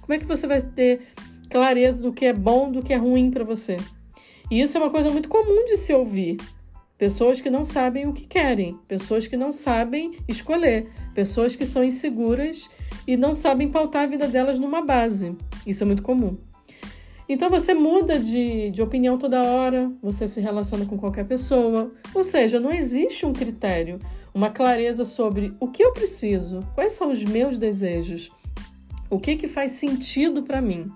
Como 0.00 0.14
é 0.14 0.18
que 0.18 0.24
você 0.24 0.46
vai 0.46 0.58
ter 0.62 1.02
clareza 1.50 2.02
do 2.02 2.14
que 2.14 2.24
é 2.24 2.32
bom, 2.32 2.72
do 2.72 2.82
que 2.82 2.94
é 2.94 2.96
ruim 2.96 3.30
para 3.30 3.44
você? 3.44 3.76
E 4.50 4.58
isso 4.58 4.78
é 4.78 4.80
uma 4.80 4.90
coisa 4.90 5.10
muito 5.10 5.28
comum 5.28 5.66
de 5.66 5.76
se 5.76 5.92
ouvir. 5.92 6.38
Pessoas 6.96 7.42
que 7.42 7.50
não 7.50 7.62
sabem 7.62 8.08
o 8.08 8.14
que 8.14 8.26
querem, 8.26 8.78
pessoas 8.88 9.26
que 9.26 9.36
não 9.36 9.52
sabem 9.52 10.12
escolher, 10.26 10.88
pessoas 11.14 11.54
que 11.54 11.66
são 11.66 11.84
inseguras 11.84 12.70
e 13.06 13.18
não 13.18 13.34
sabem 13.34 13.68
pautar 13.68 14.04
a 14.04 14.06
vida 14.06 14.26
delas 14.26 14.58
numa 14.58 14.80
base. 14.80 15.36
Isso 15.66 15.82
é 15.82 15.86
muito 15.86 16.02
comum. 16.02 16.38
Então 17.28 17.50
você 17.50 17.74
muda 17.74 18.18
de, 18.18 18.70
de 18.70 18.80
opinião 18.80 19.18
toda 19.18 19.42
hora, 19.42 19.90
você 20.00 20.28
se 20.28 20.40
relaciona 20.40 20.86
com 20.86 20.96
qualquer 20.96 21.26
pessoa, 21.26 21.90
ou 22.14 22.22
seja, 22.22 22.60
não 22.60 22.72
existe 22.72 23.26
um 23.26 23.32
critério, 23.32 23.98
uma 24.32 24.50
clareza 24.50 25.04
sobre 25.04 25.52
o 25.58 25.68
que 25.68 25.82
eu 25.82 25.92
preciso, 25.92 26.60
quais 26.74 26.92
são 26.92 27.10
os 27.10 27.24
meus 27.24 27.58
desejos, 27.58 28.30
o 29.10 29.18
que, 29.18 29.34
que 29.34 29.48
faz 29.48 29.72
sentido 29.72 30.42
para 30.44 30.62
mim. 30.62 30.86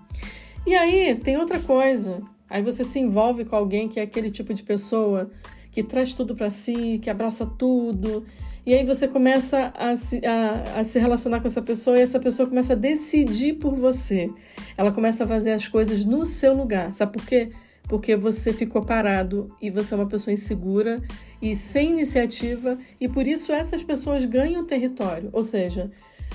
E 0.65 0.73
aí 0.73 1.15
tem 1.15 1.37
outra 1.37 1.59
coisa, 1.59 2.21
aí 2.49 2.61
você 2.61 2.83
se 2.83 2.99
envolve 2.99 3.43
com 3.43 3.55
alguém 3.55 3.89
que 3.89 3.99
é 3.99 4.03
aquele 4.03 4.31
tipo 4.31 4.53
de 4.53 4.63
pessoa 4.63 5.29
que 5.71 5.83
traz 5.83 6.13
tudo 6.13 6.35
para 6.35 6.49
si, 6.49 6.99
que 7.01 7.09
abraça 7.09 7.45
tudo. 7.45 8.25
E 8.65 8.75
aí 8.75 8.85
você 8.85 9.07
começa 9.07 9.73
a 9.75 9.95
se, 9.95 10.21
a, 10.25 10.79
a 10.79 10.83
se 10.83 10.99
relacionar 10.99 11.39
com 11.39 11.47
essa 11.47 11.61
pessoa 11.61 11.97
e 11.97 12.01
essa 12.01 12.19
pessoa 12.19 12.47
começa 12.47 12.73
a 12.73 12.75
decidir 12.75 13.53
por 13.53 13.73
você. 13.73 14.29
Ela 14.77 14.91
começa 14.91 15.23
a 15.23 15.27
fazer 15.27 15.51
as 15.51 15.67
coisas 15.67 16.05
no 16.05 16.25
seu 16.25 16.55
lugar. 16.55 16.93
Sabe 16.93 17.13
por 17.13 17.25
quê? 17.25 17.51
Porque 17.89 18.15
você 18.15 18.53
ficou 18.53 18.83
parado 18.83 19.47
e 19.59 19.71
você 19.71 19.93
é 19.93 19.97
uma 19.97 20.07
pessoa 20.07 20.33
insegura 20.33 21.01
e 21.41 21.55
sem 21.55 21.89
iniciativa, 21.89 22.77
e 22.99 23.07
por 23.07 23.25
isso 23.25 23.51
essas 23.51 23.83
pessoas 23.83 24.23
ganham 24.25 24.63
território. 24.63 25.29
Ou 25.33 25.43
seja, 25.43 25.91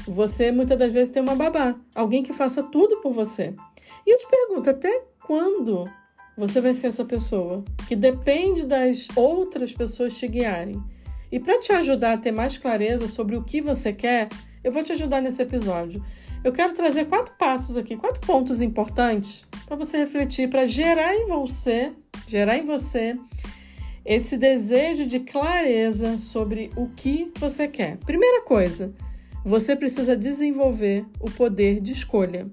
você 0.07 0.51
muitas 0.51 0.79
das 0.79 0.93
vezes 0.93 1.13
tem 1.13 1.23
uma 1.23 1.37
babá, 1.37 1.77
alguém 1.95 2.23
que 2.23 2.33
faça 2.33 2.63
tudo 2.63 3.01
por 3.01 3.13
você. 3.13 3.55
E 4.05 4.13
eu 4.13 4.19
te 4.19 4.27
pergunto, 4.29 4.69
até 4.69 5.05
quando 5.25 5.89
você 6.37 6.61
vai 6.61 6.75
ser 6.75 6.89
essa 6.89 7.05
pessoa 7.05 7.65
que 7.89 7.97
depende 7.97 8.67
das 8.67 9.09
outras 9.17 9.73
pessoas 9.73 10.19
te 10.19 10.29
guiarem. 10.29 10.83
E 11.31 11.41
para 11.41 11.61
te 11.61 11.73
ajudar 11.73 12.13
a 12.13 12.19
ter 12.19 12.33
mais 12.33 12.57
clareza 12.57 13.09
sobre 13.09 13.37
o 13.37 13.43
que 13.43 13.61
você 13.61 13.93
quer, 13.93 14.29
eu 14.63 14.73
vou 14.73 14.83
te 14.83 14.93
ajudar 14.93 15.21
nesse 15.21 15.43
episódio. 15.43 16.05
Eu 16.45 16.53
quero 16.53 16.75
trazer 16.75 17.07
quatro 17.07 17.35
passos 17.37 17.77
aqui, 17.77 17.97
quatro 17.97 18.21
pontos 18.21 18.61
importantes 18.61 19.47
para 19.67 19.77
você 19.77 19.99
refletir, 19.99 20.49
para 20.49 20.65
gerar 20.65 21.15
em 21.15 21.27
você, 21.27 21.93
gerar 22.27 22.57
em 22.57 22.65
você 22.65 23.19
esse 24.05 24.39
desejo 24.39 25.05
de 25.05 25.19
clareza 25.21 26.19
sobre 26.19 26.71
o 26.77 26.89
que 26.89 27.33
você 27.39 27.67
quer. 27.67 27.97
Primeira 27.99 28.43
coisa, 28.43 28.95
você 29.45 29.75
precisa 29.75 30.17
desenvolver 30.17 31.05
o 31.21 31.31
poder 31.31 31.81
de 31.81 31.93
escolha. 31.93 32.47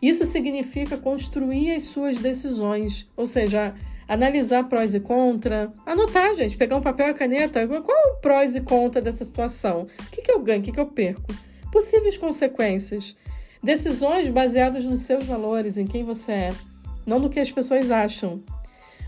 Isso 0.00 0.24
significa 0.24 0.96
construir 0.96 1.72
as 1.72 1.84
suas 1.84 2.18
decisões, 2.18 3.08
ou 3.16 3.26
seja, 3.26 3.74
analisar 4.08 4.68
prós 4.68 4.94
e 4.94 5.00
contra, 5.00 5.72
anotar, 5.86 6.34
gente, 6.34 6.56
pegar 6.56 6.76
um 6.76 6.80
papel 6.80 7.08
e 7.08 7.14
caneta, 7.14 7.66
qual 7.66 7.98
é 7.98 8.10
o 8.12 8.16
prós 8.16 8.54
e 8.54 8.60
contra 8.60 9.00
dessa 9.00 9.24
situação? 9.24 9.86
O 10.00 10.10
que, 10.10 10.22
que 10.22 10.32
eu 10.32 10.40
ganho, 10.40 10.60
o 10.60 10.62
que, 10.62 10.72
que 10.72 10.80
eu 10.80 10.86
perco? 10.86 11.34
Possíveis 11.72 12.16
consequências. 12.16 13.16
Decisões 13.62 14.28
baseadas 14.28 14.84
nos 14.84 15.00
seus 15.00 15.24
valores, 15.24 15.78
em 15.78 15.86
quem 15.86 16.04
você 16.04 16.32
é, 16.32 16.52
não 17.06 17.18
no 17.18 17.30
que 17.30 17.40
as 17.40 17.50
pessoas 17.50 17.90
acham. 17.90 18.42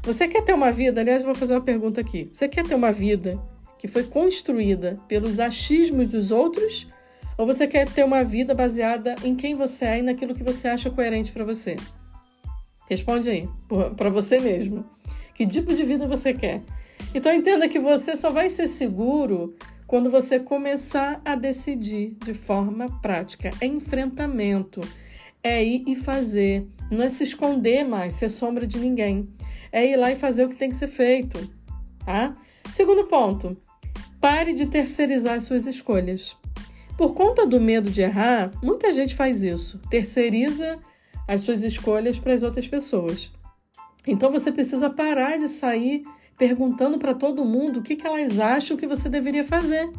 Você 0.03 0.27
quer 0.29 0.43
ter 0.43 0.55
uma 0.55 0.73
vida, 0.73 1.01
aliás, 1.01 1.23
vou 1.23 1.35
fazer 1.35 1.55
uma 1.55 1.61
pergunta 1.61 2.01
aqui. 2.01 2.31
Você 2.33 2.49
quer 2.49 2.65
ter 2.65 2.75
uma 2.75 2.93
vida 2.93 3.39
que 3.79 3.87
foi 3.87 4.05
construída 4.05 4.99
pelos 5.07 5.39
achismos 5.39 6.09
dos 6.09 6.31
outros 6.31 6.87
ou 7.37 7.45
você 7.45 7.67
quer 7.67 7.87
ter 7.89 8.05
uma 8.05 8.25
vida 8.25 8.55
baseada 8.55 9.15
em 9.23 9.35
quem 9.35 9.55
você 9.55 9.85
é 9.85 9.99
e 9.99 10.03
naquilo 10.03 10.35
que 10.35 10.43
você 10.43 10.69
acha 10.69 10.91
coerente 10.91 11.33
para 11.33 11.45
você? 11.45 11.77
Responde 12.89 13.31
aí, 13.31 13.49
para 13.97 14.11
você 14.11 14.39
mesmo. 14.39 14.85
Que 15.35 15.47
tipo 15.47 15.75
de 15.75 15.85
vida 15.85 16.07
você 16.07 16.33
quer? 16.33 16.63
Então 17.15 17.33
entenda 17.33 17.69
que 17.69 17.79
você 17.79 18.17
só 18.17 18.31
vai 18.31 18.49
ser 18.49 18.67
seguro 18.67 19.55
quando 19.87 20.11
você 20.11 20.41
começar 20.41 21.21
a 21.25 21.35
decidir 21.35 22.17
de 22.25 22.35
forma 22.35 22.87
prática. 23.01 23.51
É 23.61 23.67
enfrentamento, 23.67 24.81
é 25.43 25.63
ir 25.65 25.85
e 25.87 25.95
fazer. 25.95 26.67
Não 26.91 27.03
é 27.03 27.09
se 27.09 27.25
esconder 27.25 27.85
mais, 27.85 28.15
ser 28.15 28.29
sombra 28.29 28.67
de 28.67 28.79
ninguém. 28.79 29.29
É 29.71 29.87
ir 29.87 29.97
lá 29.97 30.11
e 30.11 30.17
fazer 30.17 30.45
o 30.45 30.49
que 30.49 30.57
tem 30.57 30.71
que 30.71 30.77
ser 30.77 30.89
feito. 30.89 31.51
Tá? 32.05 32.35
Segundo 32.71 33.05
ponto, 33.05 33.57
Pare 34.21 34.53
de 34.53 34.67
terceirizar 34.67 35.37
as 35.37 35.45
suas 35.45 35.67
escolhas. 35.67 36.37
Por 36.97 37.15
conta 37.15 37.47
do 37.47 37.61
medo 37.61 37.91
de 37.91 38.01
errar, 38.01 38.51
muita 38.63 38.93
gente 38.93 39.15
faz 39.15 39.43
isso, 39.43 39.79
terceiriza 39.91 40.79
as 41.27 41.41
suas 41.41 41.63
escolhas 41.63 42.19
para 42.19 42.33
as 42.33 42.43
outras 42.43 42.67
pessoas. 42.67 43.31
Então 44.07 44.31
você 44.31 44.53
precisa 44.53 44.89
parar 44.89 45.37
de 45.37 45.49
sair 45.49 46.05
perguntando 46.39 46.99
para 46.99 47.15
todo 47.15 47.45
mundo 47.45 47.81
o 47.81 47.83
que, 47.83 47.97
que 47.97 48.07
elas 48.07 48.39
acham 48.39 48.77
que 48.77 48.87
você 48.87 49.09
deveria 49.09 49.45
fazer. 49.45 49.91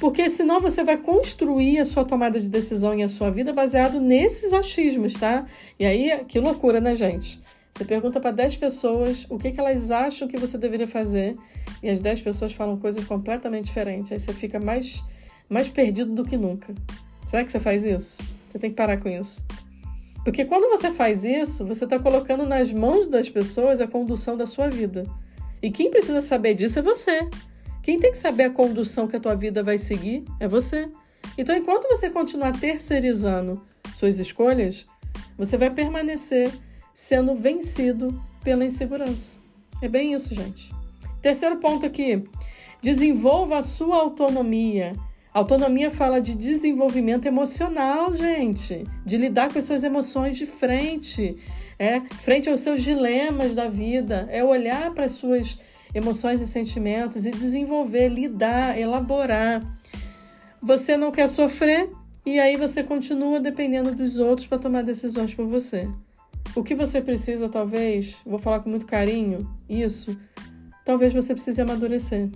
Porque 0.00 0.28
senão 0.30 0.60
você 0.60 0.84
vai 0.84 0.96
construir 0.96 1.78
a 1.80 1.84
sua 1.84 2.04
tomada 2.04 2.40
de 2.40 2.48
decisão 2.48 2.94
e 2.94 3.02
a 3.02 3.08
sua 3.08 3.30
vida 3.30 3.52
baseado 3.52 4.00
nesses 4.00 4.52
achismos, 4.52 5.14
tá? 5.14 5.44
E 5.78 5.84
aí, 5.84 6.24
que 6.26 6.38
loucura, 6.38 6.80
né, 6.80 6.94
gente? 6.94 7.40
Você 7.72 7.84
pergunta 7.84 8.20
para 8.20 8.30
10 8.30 8.56
pessoas 8.56 9.26
o 9.28 9.38
que, 9.38 9.50
que 9.50 9.60
elas 9.60 9.90
acham 9.90 10.28
que 10.28 10.36
você 10.36 10.58
deveria 10.58 10.86
fazer 10.86 11.36
e 11.82 11.88
as 11.88 12.00
10 12.00 12.22
pessoas 12.22 12.52
falam 12.52 12.76
coisas 12.76 13.04
completamente 13.04 13.66
diferentes. 13.66 14.12
Aí 14.12 14.18
você 14.18 14.32
fica 14.32 14.60
mais, 14.60 15.04
mais 15.48 15.68
perdido 15.68 16.12
do 16.12 16.24
que 16.24 16.36
nunca. 16.36 16.74
Será 17.26 17.44
que 17.44 17.50
você 17.50 17.60
faz 17.60 17.84
isso? 17.84 18.18
Você 18.48 18.58
tem 18.58 18.70
que 18.70 18.76
parar 18.76 18.96
com 18.98 19.08
isso. 19.08 19.44
Porque 20.28 20.44
quando 20.44 20.68
você 20.68 20.90
faz 20.90 21.24
isso, 21.24 21.64
você 21.64 21.84
está 21.84 21.98
colocando 21.98 22.44
nas 22.44 22.70
mãos 22.70 23.08
das 23.08 23.30
pessoas 23.30 23.80
a 23.80 23.86
condução 23.86 24.36
da 24.36 24.46
sua 24.46 24.68
vida. 24.68 25.06
E 25.62 25.70
quem 25.70 25.90
precisa 25.90 26.20
saber 26.20 26.52
disso 26.52 26.78
é 26.78 26.82
você. 26.82 27.26
Quem 27.82 27.98
tem 27.98 28.10
que 28.10 28.18
saber 28.18 28.42
a 28.42 28.50
condução 28.50 29.08
que 29.08 29.16
a 29.16 29.20
tua 29.20 29.34
vida 29.34 29.62
vai 29.62 29.78
seguir 29.78 30.26
é 30.38 30.46
você. 30.46 30.86
Então, 31.38 31.56
enquanto 31.56 31.88
você 31.88 32.10
continuar 32.10 32.52
terceirizando 32.52 33.64
suas 33.94 34.18
escolhas, 34.18 34.84
você 35.38 35.56
vai 35.56 35.70
permanecer 35.70 36.52
sendo 36.92 37.34
vencido 37.34 38.22
pela 38.44 38.66
insegurança. 38.66 39.38
É 39.80 39.88
bem 39.88 40.12
isso, 40.12 40.34
gente. 40.34 40.70
Terceiro 41.22 41.56
ponto 41.56 41.86
aqui: 41.86 42.22
desenvolva 42.82 43.56
a 43.56 43.62
sua 43.62 43.96
autonomia. 43.96 44.92
Autonomia 45.38 45.88
fala 45.88 46.20
de 46.20 46.34
desenvolvimento 46.34 47.26
emocional, 47.26 48.12
gente, 48.12 48.82
de 49.06 49.16
lidar 49.16 49.52
com 49.52 49.56
as 49.60 49.66
suas 49.66 49.84
emoções 49.84 50.36
de 50.36 50.44
frente, 50.44 51.36
é 51.78 52.00
frente 52.00 52.50
aos 52.50 52.58
seus 52.58 52.82
dilemas 52.82 53.54
da 53.54 53.68
vida, 53.68 54.28
é 54.32 54.42
olhar 54.42 54.92
para 54.92 55.04
as 55.04 55.12
suas 55.12 55.56
emoções 55.94 56.40
e 56.40 56.46
sentimentos 56.46 57.24
e 57.24 57.30
desenvolver, 57.30 58.08
lidar, 58.08 58.76
elaborar. 58.76 59.62
Você 60.60 60.96
não 60.96 61.12
quer 61.12 61.28
sofrer 61.28 61.88
e 62.26 62.40
aí 62.40 62.56
você 62.56 62.82
continua 62.82 63.38
dependendo 63.38 63.94
dos 63.94 64.18
outros 64.18 64.48
para 64.48 64.58
tomar 64.58 64.82
decisões 64.82 65.32
por 65.32 65.46
você. 65.46 65.88
O 66.56 66.64
que 66.64 66.74
você 66.74 67.00
precisa, 67.00 67.48
talvez, 67.48 68.16
vou 68.26 68.40
falar 68.40 68.58
com 68.58 68.70
muito 68.70 68.86
carinho, 68.86 69.48
isso, 69.68 70.18
talvez 70.84 71.14
você 71.14 71.32
precise 71.32 71.60
amadurecer, 71.62 72.28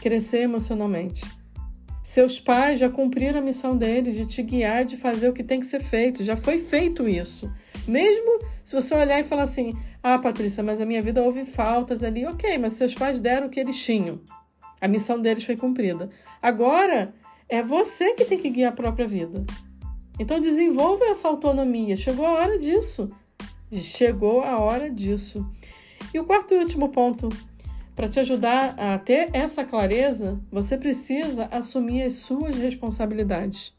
crescer 0.00 0.38
emocionalmente. 0.38 1.41
Seus 2.02 2.40
pais 2.40 2.80
já 2.80 2.88
cumpriram 2.88 3.38
a 3.38 3.42
missão 3.42 3.76
deles 3.76 4.16
de 4.16 4.26
te 4.26 4.42
guiar, 4.42 4.84
de 4.84 4.96
fazer 4.96 5.28
o 5.28 5.32
que 5.32 5.44
tem 5.44 5.60
que 5.60 5.66
ser 5.66 5.80
feito, 5.80 6.24
já 6.24 6.34
foi 6.34 6.58
feito 6.58 7.08
isso. 7.08 7.52
Mesmo 7.86 8.40
se 8.64 8.74
você 8.74 8.94
olhar 8.94 9.20
e 9.20 9.24
falar 9.24 9.42
assim: 9.42 9.72
ah, 10.02 10.18
Patrícia, 10.18 10.62
mas 10.62 10.80
a 10.80 10.86
minha 10.86 11.00
vida 11.00 11.22
houve 11.22 11.44
faltas 11.44 12.02
ali, 12.02 12.26
ok, 12.26 12.58
mas 12.58 12.72
seus 12.72 12.94
pais 12.94 13.20
deram 13.20 13.46
o 13.46 13.50
que 13.50 13.60
eles 13.60 13.78
tinham. 13.82 14.20
A 14.80 14.88
missão 14.88 15.20
deles 15.20 15.44
foi 15.44 15.56
cumprida. 15.56 16.10
Agora 16.40 17.14
é 17.48 17.62
você 17.62 18.14
que 18.14 18.24
tem 18.24 18.36
que 18.36 18.50
guiar 18.50 18.72
a 18.72 18.74
própria 18.74 19.06
vida. 19.06 19.44
Então 20.18 20.40
desenvolva 20.40 21.04
essa 21.04 21.28
autonomia. 21.28 21.96
Chegou 21.96 22.26
a 22.26 22.32
hora 22.32 22.58
disso. 22.58 23.08
Chegou 23.70 24.42
a 24.42 24.58
hora 24.58 24.90
disso. 24.90 25.48
E 26.12 26.18
o 26.18 26.24
quarto 26.24 26.52
e 26.52 26.58
último 26.58 26.88
ponto, 26.88 27.28
para 27.94 28.08
te 28.08 28.18
ajudar 28.20 28.74
a 28.78 28.98
ter 28.98 29.30
essa 29.32 29.64
clareza, 29.64 30.40
você 30.50 30.76
precisa 30.76 31.48
assumir 31.50 32.02
as 32.02 32.14
suas 32.14 32.56
responsabilidades. 32.56 33.72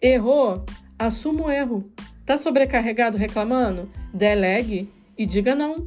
Errou? 0.00 0.64
Assuma 0.98 1.46
o 1.46 1.50
erro. 1.50 1.84
Tá 2.24 2.36
sobrecarregado 2.36 3.16
reclamando? 3.16 3.90
Delegue 4.12 4.92
e 5.16 5.24
diga 5.24 5.54
não. 5.54 5.86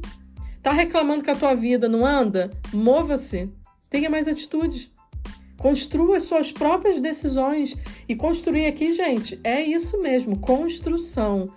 Tá 0.62 0.72
reclamando 0.72 1.22
que 1.22 1.30
a 1.30 1.36
tua 1.36 1.54
vida 1.54 1.88
não 1.88 2.06
anda? 2.06 2.50
Mova-se. 2.72 3.50
Tenha 3.88 4.08
mais 4.08 4.26
atitude. 4.26 4.90
Construa 5.56 6.16
as 6.16 6.22
suas 6.22 6.50
próprias 6.50 7.00
decisões. 7.00 7.76
E 8.08 8.16
construir 8.16 8.66
aqui, 8.66 8.92
gente, 8.92 9.38
é 9.44 9.60
isso 9.60 10.00
mesmo, 10.00 10.38
construção. 10.38 11.50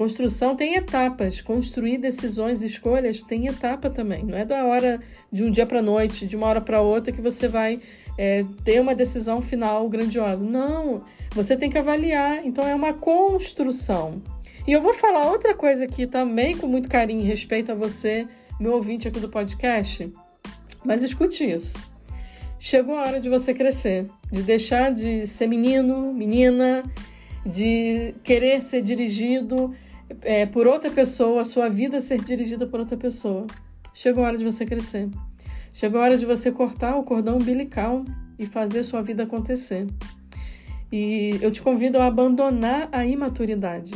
Construção 0.00 0.56
tem 0.56 0.76
etapas, 0.76 1.42
construir 1.42 1.98
decisões, 1.98 2.62
escolhas 2.62 3.22
tem 3.22 3.48
etapa 3.48 3.90
também. 3.90 4.24
Não 4.24 4.34
é 4.34 4.46
da 4.46 4.64
hora 4.64 4.98
de 5.30 5.44
um 5.44 5.50
dia 5.50 5.66
para 5.66 5.82
noite, 5.82 6.26
de 6.26 6.34
uma 6.34 6.46
hora 6.46 6.62
para 6.62 6.80
outra 6.80 7.12
que 7.12 7.20
você 7.20 7.46
vai 7.46 7.78
é, 8.16 8.42
ter 8.64 8.80
uma 8.80 8.94
decisão 8.94 9.42
final 9.42 9.86
grandiosa. 9.90 10.42
Não, 10.42 11.04
você 11.32 11.54
tem 11.54 11.68
que 11.68 11.76
avaliar. 11.76 12.40
Então 12.46 12.66
é 12.66 12.74
uma 12.74 12.94
construção. 12.94 14.22
E 14.66 14.72
eu 14.72 14.80
vou 14.80 14.94
falar 14.94 15.30
outra 15.30 15.54
coisa 15.54 15.84
aqui 15.84 16.06
também 16.06 16.56
com 16.56 16.66
muito 16.66 16.88
carinho 16.88 17.20
e 17.20 17.26
respeito 17.26 17.70
a 17.70 17.74
você, 17.74 18.26
meu 18.58 18.72
ouvinte 18.72 19.06
aqui 19.06 19.20
do 19.20 19.28
podcast. 19.28 20.10
Mas 20.82 21.02
escute 21.02 21.44
isso. 21.44 21.76
Chegou 22.58 22.94
a 22.96 23.02
hora 23.02 23.20
de 23.20 23.28
você 23.28 23.52
crescer, 23.52 24.06
de 24.32 24.42
deixar 24.42 24.94
de 24.94 25.26
ser 25.26 25.46
menino, 25.46 26.10
menina, 26.14 26.82
de 27.44 28.14
querer 28.24 28.62
ser 28.62 28.80
dirigido 28.80 29.74
é, 30.22 30.46
por 30.46 30.66
outra 30.66 30.90
pessoa, 30.90 31.42
a 31.42 31.44
sua 31.44 31.68
vida 31.68 32.00
ser 32.00 32.22
dirigida 32.22 32.66
por 32.66 32.80
outra 32.80 32.96
pessoa. 32.96 33.46
Chegou 33.94 34.24
a 34.24 34.28
hora 34.28 34.38
de 34.38 34.44
você 34.44 34.64
crescer. 34.64 35.08
Chegou 35.72 36.00
a 36.00 36.04
hora 36.04 36.18
de 36.18 36.26
você 36.26 36.50
cortar 36.50 36.96
o 36.96 37.04
cordão 37.04 37.36
umbilical 37.36 38.04
e 38.38 38.46
fazer 38.46 38.82
sua 38.84 39.02
vida 39.02 39.22
acontecer. 39.22 39.86
E 40.92 41.38
eu 41.40 41.50
te 41.50 41.62
convido 41.62 41.98
a 41.98 42.06
abandonar 42.06 42.88
a 42.90 43.06
imaturidade. 43.06 43.92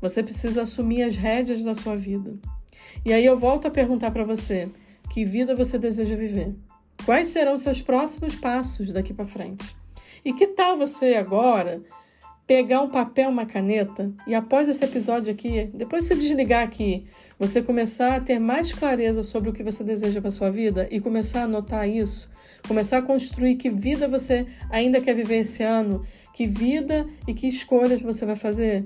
Você 0.00 0.22
precisa 0.22 0.62
assumir 0.62 1.02
as 1.02 1.16
rédeas 1.16 1.62
da 1.62 1.74
sua 1.74 1.96
vida. 1.96 2.34
E 3.04 3.12
aí 3.12 3.24
eu 3.24 3.36
volto 3.36 3.66
a 3.66 3.70
perguntar 3.70 4.10
para 4.10 4.24
você: 4.24 4.68
que 5.10 5.24
vida 5.24 5.54
você 5.54 5.78
deseja 5.78 6.14
viver? 6.14 6.54
Quais 7.04 7.28
serão 7.28 7.58
seus 7.58 7.80
próximos 7.80 8.36
passos 8.36 8.92
daqui 8.92 9.12
para 9.12 9.26
frente? 9.26 9.76
E 10.24 10.32
que 10.32 10.46
tal 10.46 10.78
você 10.78 11.14
agora 11.14 11.82
pegar 12.46 12.80
um 12.82 12.90
papel, 12.90 13.30
uma 13.30 13.46
caneta 13.46 14.12
e 14.26 14.34
após 14.34 14.68
esse 14.68 14.84
episódio 14.84 15.32
aqui, 15.32 15.70
depois 15.72 16.04
de 16.04 16.08
você 16.08 16.14
desligar 16.14 16.62
aqui, 16.62 17.06
você 17.38 17.62
começar 17.62 18.16
a 18.16 18.20
ter 18.20 18.38
mais 18.38 18.72
clareza 18.74 19.22
sobre 19.22 19.50
o 19.50 19.52
que 19.52 19.62
você 19.62 19.82
deseja 19.82 20.20
para 20.20 20.30
sua 20.30 20.50
vida 20.50 20.86
e 20.90 21.00
começar 21.00 21.40
a 21.40 21.44
anotar 21.44 21.88
isso, 21.88 22.30
começar 22.68 22.98
a 22.98 23.02
construir 23.02 23.56
que 23.56 23.70
vida 23.70 24.06
você 24.06 24.46
ainda 24.70 25.00
quer 25.00 25.14
viver 25.14 25.38
esse 25.38 25.62
ano, 25.62 26.04
que 26.34 26.46
vida 26.46 27.06
e 27.26 27.32
que 27.32 27.48
escolhas 27.48 28.02
você 28.02 28.26
vai 28.26 28.36
fazer. 28.36 28.84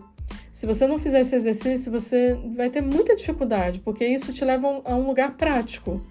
Se 0.53 0.67
você 0.67 0.87
não 0.87 0.99
fizer 0.99 1.21
esse 1.21 1.35
exercício, 1.35 1.91
você 1.91 2.35
vai 2.57 2.71
ter 2.71 2.81
muita 2.81 3.15
dificuldade, 3.15 3.81
porque 3.81 4.07
isso 4.07 4.33
te 4.33 4.45
leva 4.45 4.83
a 4.85 4.95
um 4.95 5.07
lugar 5.07 5.37
prático 5.37 6.03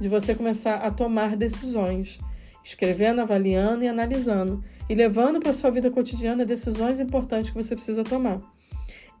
de 0.00 0.08
você 0.08 0.34
começar 0.34 0.76
a 0.76 0.90
tomar 0.90 1.36
decisões, 1.36 2.20
escrevendo, 2.62 3.20
avaliando 3.20 3.84
e 3.84 3.88
analisando 3.88 4.62
e 4.88 4.94
levando 4.94 5.40
para 5.40 5.50
a 5.50 5.54
sua 5.54 5.70
vida 5.70 5.90
cotidiana 5.90 6.44
decisões 6.44 7.00
importantes 7.00 7.50
que 7.50 7.56
você 7.56 7.74
precisa 7.74 8.02
tomar. 8.02 8.40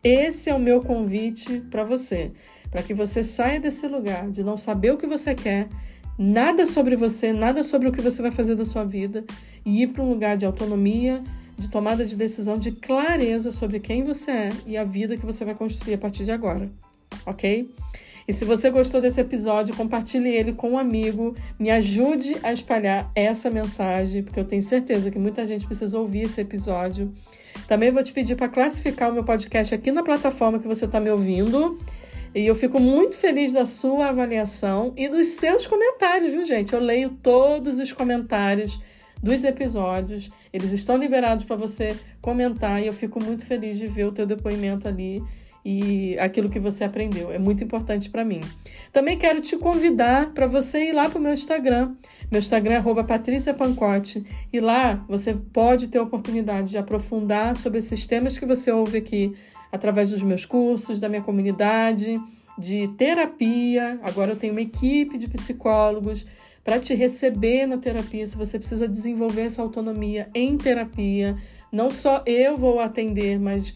Esse 0.02 0.48
é 0.48 0.54
o 0.54 0.60
meu 0.60 0.80
convite 0.80 1.60
para 1.70 1.84
você, 1.84 2.32
para 2.70 2.82
que 2.82 2.94
você 2.94 3.22
saia 3.22 3.58
desse 3.58 3.86
lugar 3.88 4.30
de 4.30 4.44
não 4.44 4.56
saber 4.56 4.92
o 4.92 4.96
que 4.96 5.06
você 5.06 5.34
quer, 5.34 5.68
nada 6.16 6.64
sobre 6.66 6.96
você, 6.96 7.32
nada 7.32 7.62
sobre 7.62 7.88
o 7.88 7.92
que 7.92 8.00
você 8.00 8.22
vai 8.22 8.30
fazer 8.30 8.54
da 8.54 8.64
sua 8.64 8.84
vida 8.84 9.24
e 9.64 9.82
ir 9.82 9.88
para 9.88 10.02
um 10.02 10.08
lugar 10.08 10.36
de 10.36 10.46
autonomia, 10.46 11.22
de 11.56 11.68
tomada 11.68 12.06
de 12.06 12.14
decisão, 12.14 12.56
de 12.56 12.72
clareza 12.72 13.50
sobre 13.50 13.80
quem 13.80 14.04
você 14.04 14.30
é 14.30 14.48
e 14.66 14.76
a 14.76 14.84
vida 14.84 15.16
que 15.16 15.26
você 15.26 15.44
vai 15.44 15.54
construir 15.54 15.94
a 15.94 15.98
partir 15.98 16.24
de 16.24 16.30
agora, 16.30 16.70
ok? 17.26 17.68
E 18.28 18.32
se 18.34 18.44
você 18.44 18.68
gostou 18.68 19.00
desse 19.00 19.18
episódio, 19.18 19.74
compartilhe 19.74 20.28
ele 20.28 20.52
com 20.52 20.72
um 20.72 20.78
amigo, 20.78 21.34
me 21.58 21.70
ajude 21.70 22.36
a 22.42 22.52
espalhar 22.52 23.10
essa 23.14 23.48
mensagem, 23.48 24.22
porque 24.22 24.38
eu 24.38 24.44
tenho 24.44 24.62
certeza 24.62 25.10
que 25.10 25.18
muita 25.18 25.46
gente 25.46 25.64
precisa 25.64 25.98
ouvir 25.98 26.24
esse 26.26 26.38
episódio. 26.38 27.10
Também 27.66 27.90
vou 27.90 28.02
te 28.02 28.12
pedir 28.12 28.36
para 28.36 28.46
classificar 28.46 29.10
o 29.10 29.14
meu 29.14 29.24
podcast 29.24 29.74
aqui 29.74 29.90
na 29.90 30.02
plataforma 30.02 30.58
que 30.58 30.68
você 30.68 30.84
está 30.84 31.00
me 31.00 31.08
ouvindo. 31.10 31.80
E 32.34 32.46
eu 32.46 32.54
fico 32.54 32.78
muito 32.78 33.16
feliz 33.16 33.54
da 33.54 33.64
sua 33.64 34.10
avaliação 34.10 34.92
e 34.94 35.08
dos 35.08 35.28
seus 35.28 35.66
comentários, 35.66 36.30
viu, 36.30 36.44
gente? 36.44 36.74
Eu 36.74 36.80
leio 36.80 37.16
todos 37.22 37.78
os 37.78 37.92
comentários 37.94 38.78
dos 39.22 39.42
episódios. 39.42 40.30
Eles 40.52 40.70
estão 40.72 40.98
liberados 40.98 41.44
para 41.44 41.56
você 41.56 41.96
comentar 42.20 42.82
e 42.82 42.86
eu 42.88 42.92
fico 42.92 43.24
muito 43.24 43.46
feliz 43.46 43.78
de 43.78 43.86
ver 43.86 44.04
o 44.04 44.12
teu 44.12 44.26
depoimento 44.26 44.86
ali 44.86 45.22
e 45.64 46.18
aquilo 46.18 46.48
que 46.48 46.58
você 46.58 46.84
aprendeu. 46.84 47.30
É 47.32 47.38
muito 47.38 47.62
importante 47.62 48.10
para 48.10 48.24
mim. 48.24 48.40
Também 48.92 49.18
quero 49.18 49.40
te 49.40 49.56
convidar 49.56 50.32
para 50.32 50.46
você 50.46 50.90
ir 50.90 50.92
lá 50.92 51.08
para 51.08 51.18
o 51.18 51.22
meu 51.22 51.32
Instagram. 51.32 51.94
Meu 52.30 52.38
Instagram 52.38 52.82
é 52.82 53.02
patriciapancote 53.04 54.24
e 54.52 54.60
lá 54.60 55.04
você 55.08 55.34
pode 55.34 55.88
ter 55.88 55.98
a 55.98 56.02
oportunidade 56.02 56.70
de 56.70 56.78
aprofundar 56.78 57.56
sobre 57.56 57.78
esses 57.78 58.06
temas 58.06 58.38
que 58.38 58.46
você 58.46 58.70
ouve 58.70 58.98
aqui 58.98 59.34
através 59.72 60.10
dos 60.10 60.22
meus 60.22 60.44
cursos, 60.44 61.00
da 61.00 61.08
minha 61.08 61.22
comunidade, 61.22 62.20
de 62.58 62.88
terapia. 62.96 63.98
Agora 64.02 64.32
eu 64.32 64.36
tenho 64.36 64.52
uma 64.52 64.62
equipe 64.62 65.16
de 65.16 65.28
psicólogos 65.28 66.26
para 66.64 66.78
te 66.78 66.94
receber 66.94 67.66
na 67.66 67.78
terapia, 67.78 68.26
se 68.26 68.36
você 68.36 68.58
precisa 68.58 68.86
desenvolver 68.86 69.42
essa 69.42 69.62
autonomia 69.62 70.28
em 70.34 70.56
terapia. 70.56 71.34
Não 71.72 71.90
só 71.90 72.22
eu 72.26 72.58
vou 72.58 72.80
atender, 72.80 73.38
mas 73.38 73.74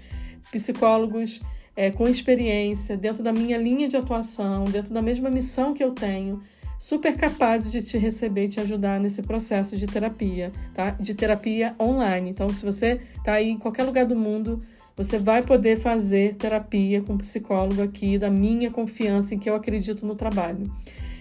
psicólogos 0.50 1.40
é, 1.76 1.90
com 1.90 2.08
experiência, 2.08 2.96
dentro 2.96 3.22
da 3.22 3.32
minha 3.32 3.56
linha 3.58 3.88
de 3.88 3.96
atuação, 3.96 4.64
dentro 4.64 4.92
da 4.92 5.02
mesma 5.02 5.30
missão 5.30 5.72
que 5.74 5.82
eu 5.82 5.92
tenho, 5.92 6.42
super 6.78 7.16
capazes 7.16 7.70
de 7.70 7.80
te 7.82 7.96
receber 7.96 8.46
e 8.46 8.48
te 8.48 8.60
ajudar 8.60 8.98
nesse 8.98 9.22
processo 9.22 9.76
de 9.76 9.86
terapia, 9.86 10.52
tá? 10.74 10.90
De 10.90 11.14
terapia 11.14 11.74
online. 11.80 12.30
Então, 12.30 12.48
se 12.52 12.64
você 12.64 13.00
está 13.16 13.34
aí 13.34 13.50
em 13.50 13.58
qualquer 13.58 13.84
lugar 13.84 14.04
do 14.04 14.16
mundo, 14.16 14.62
você 14.96 15.18
vai 15.18 15.42
poder 15.42 15.78
fazer 15.78 16.34
terapia 16.34 17.00
com 17.00 17.14
um 17.14 17.18
psicólogo 17.18 17.80
aqui 17.82 18.18
da 18.18 18.28
minha 18.28 18.70
confiança 18.70 19.34
em 19.34 19.38
que 19.38 19.48
eu 19.48 19.54
acredito 19.54 20.04
no 20.04 20.14
trabalho. 20.14 20.70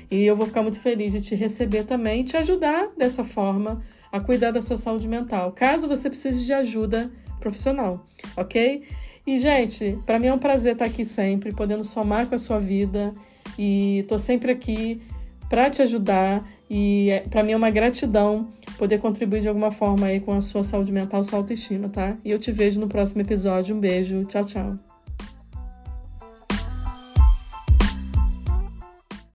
E 0.09 0.25
eu 0.25 0.35
vou 0.35 0.45
ficar 0.45 0.61
muito 0.61 0.79
feliz 0.79 1.13
de 1.13 1.21
te 1.21 1.35
receber 1.35 1.85
também 1.85 2.21
e 2.21 2.23
te 2.23 2.35
ajudar 2.35 2.89
dessa 2.97 3.23
forma 3.23 3.81
a 4.11 4.19
cuidar 4.19 4.51
da 4.51 4.61
sua 4.61 4.75
saúde 4.75 5.07
mental, 5.07 5.53
caso 5.53 5.87
você 5.87 6.09
precise 6.09 6.43
de 6.45 6.51
ajuda 6.51 7.09
profissional, 7.39 8.05
ok? 8.35 8.83
E, 9.25 9.37
gente, 9.37 9.99
para 10.05 10.17
mim 10.17 10.27
é 10.27 10.33
um 10.33 10.39
prazer 10.39 10.73
estar 10.73 10.85
aqui 10.85 11.05
sempre, 11.05 11.53
podendo 11.53 11.83
somar 11.83 12.27
com 12.27 12.35
a 12.35 12.39
sua 12.39 12.59
vida. 12.59 13.13
E 13.57 14.05
tô 14.07 14.17
sempre 14.17 14.51
aqui 14.51 15.01
para 15.49 15.69
te 15.69 15.81
ajudar. 15.81 16.47
E 16.69 17.09
é, 17.09 17.19
para 17.21 17.43
mim 17.43 17.51
é 17.51 17.55
uma 17.55 17.69
gratidão 17.69 18.49
poder 18.77 18.99
contribuir 18.99 19.41
de 19.41 19.47
alguma 19.47 19.71
forma 19.71 20.07
aí 20.07 20.19
com 20.19 20.33
a 20.33 20.41
sua 20.41 20.63
saúde 20.63 20.91
mental, 20.91 21.23
sua 21.23 21.39
autoestima, 21.39 21.89
tá? 21.89 22.17
E 22.23 22.31
eu 22.31 22.39
te 22.39 22.51
vejo 22.51 22.79
no 22.79 22.87
próximo 22.87 23.21
episódio. 23.21 23.75
Um 23.75 23.79
beijo. 23.79 24.23
Tchau, 24.25 24.45
tchau. 24.45 24.90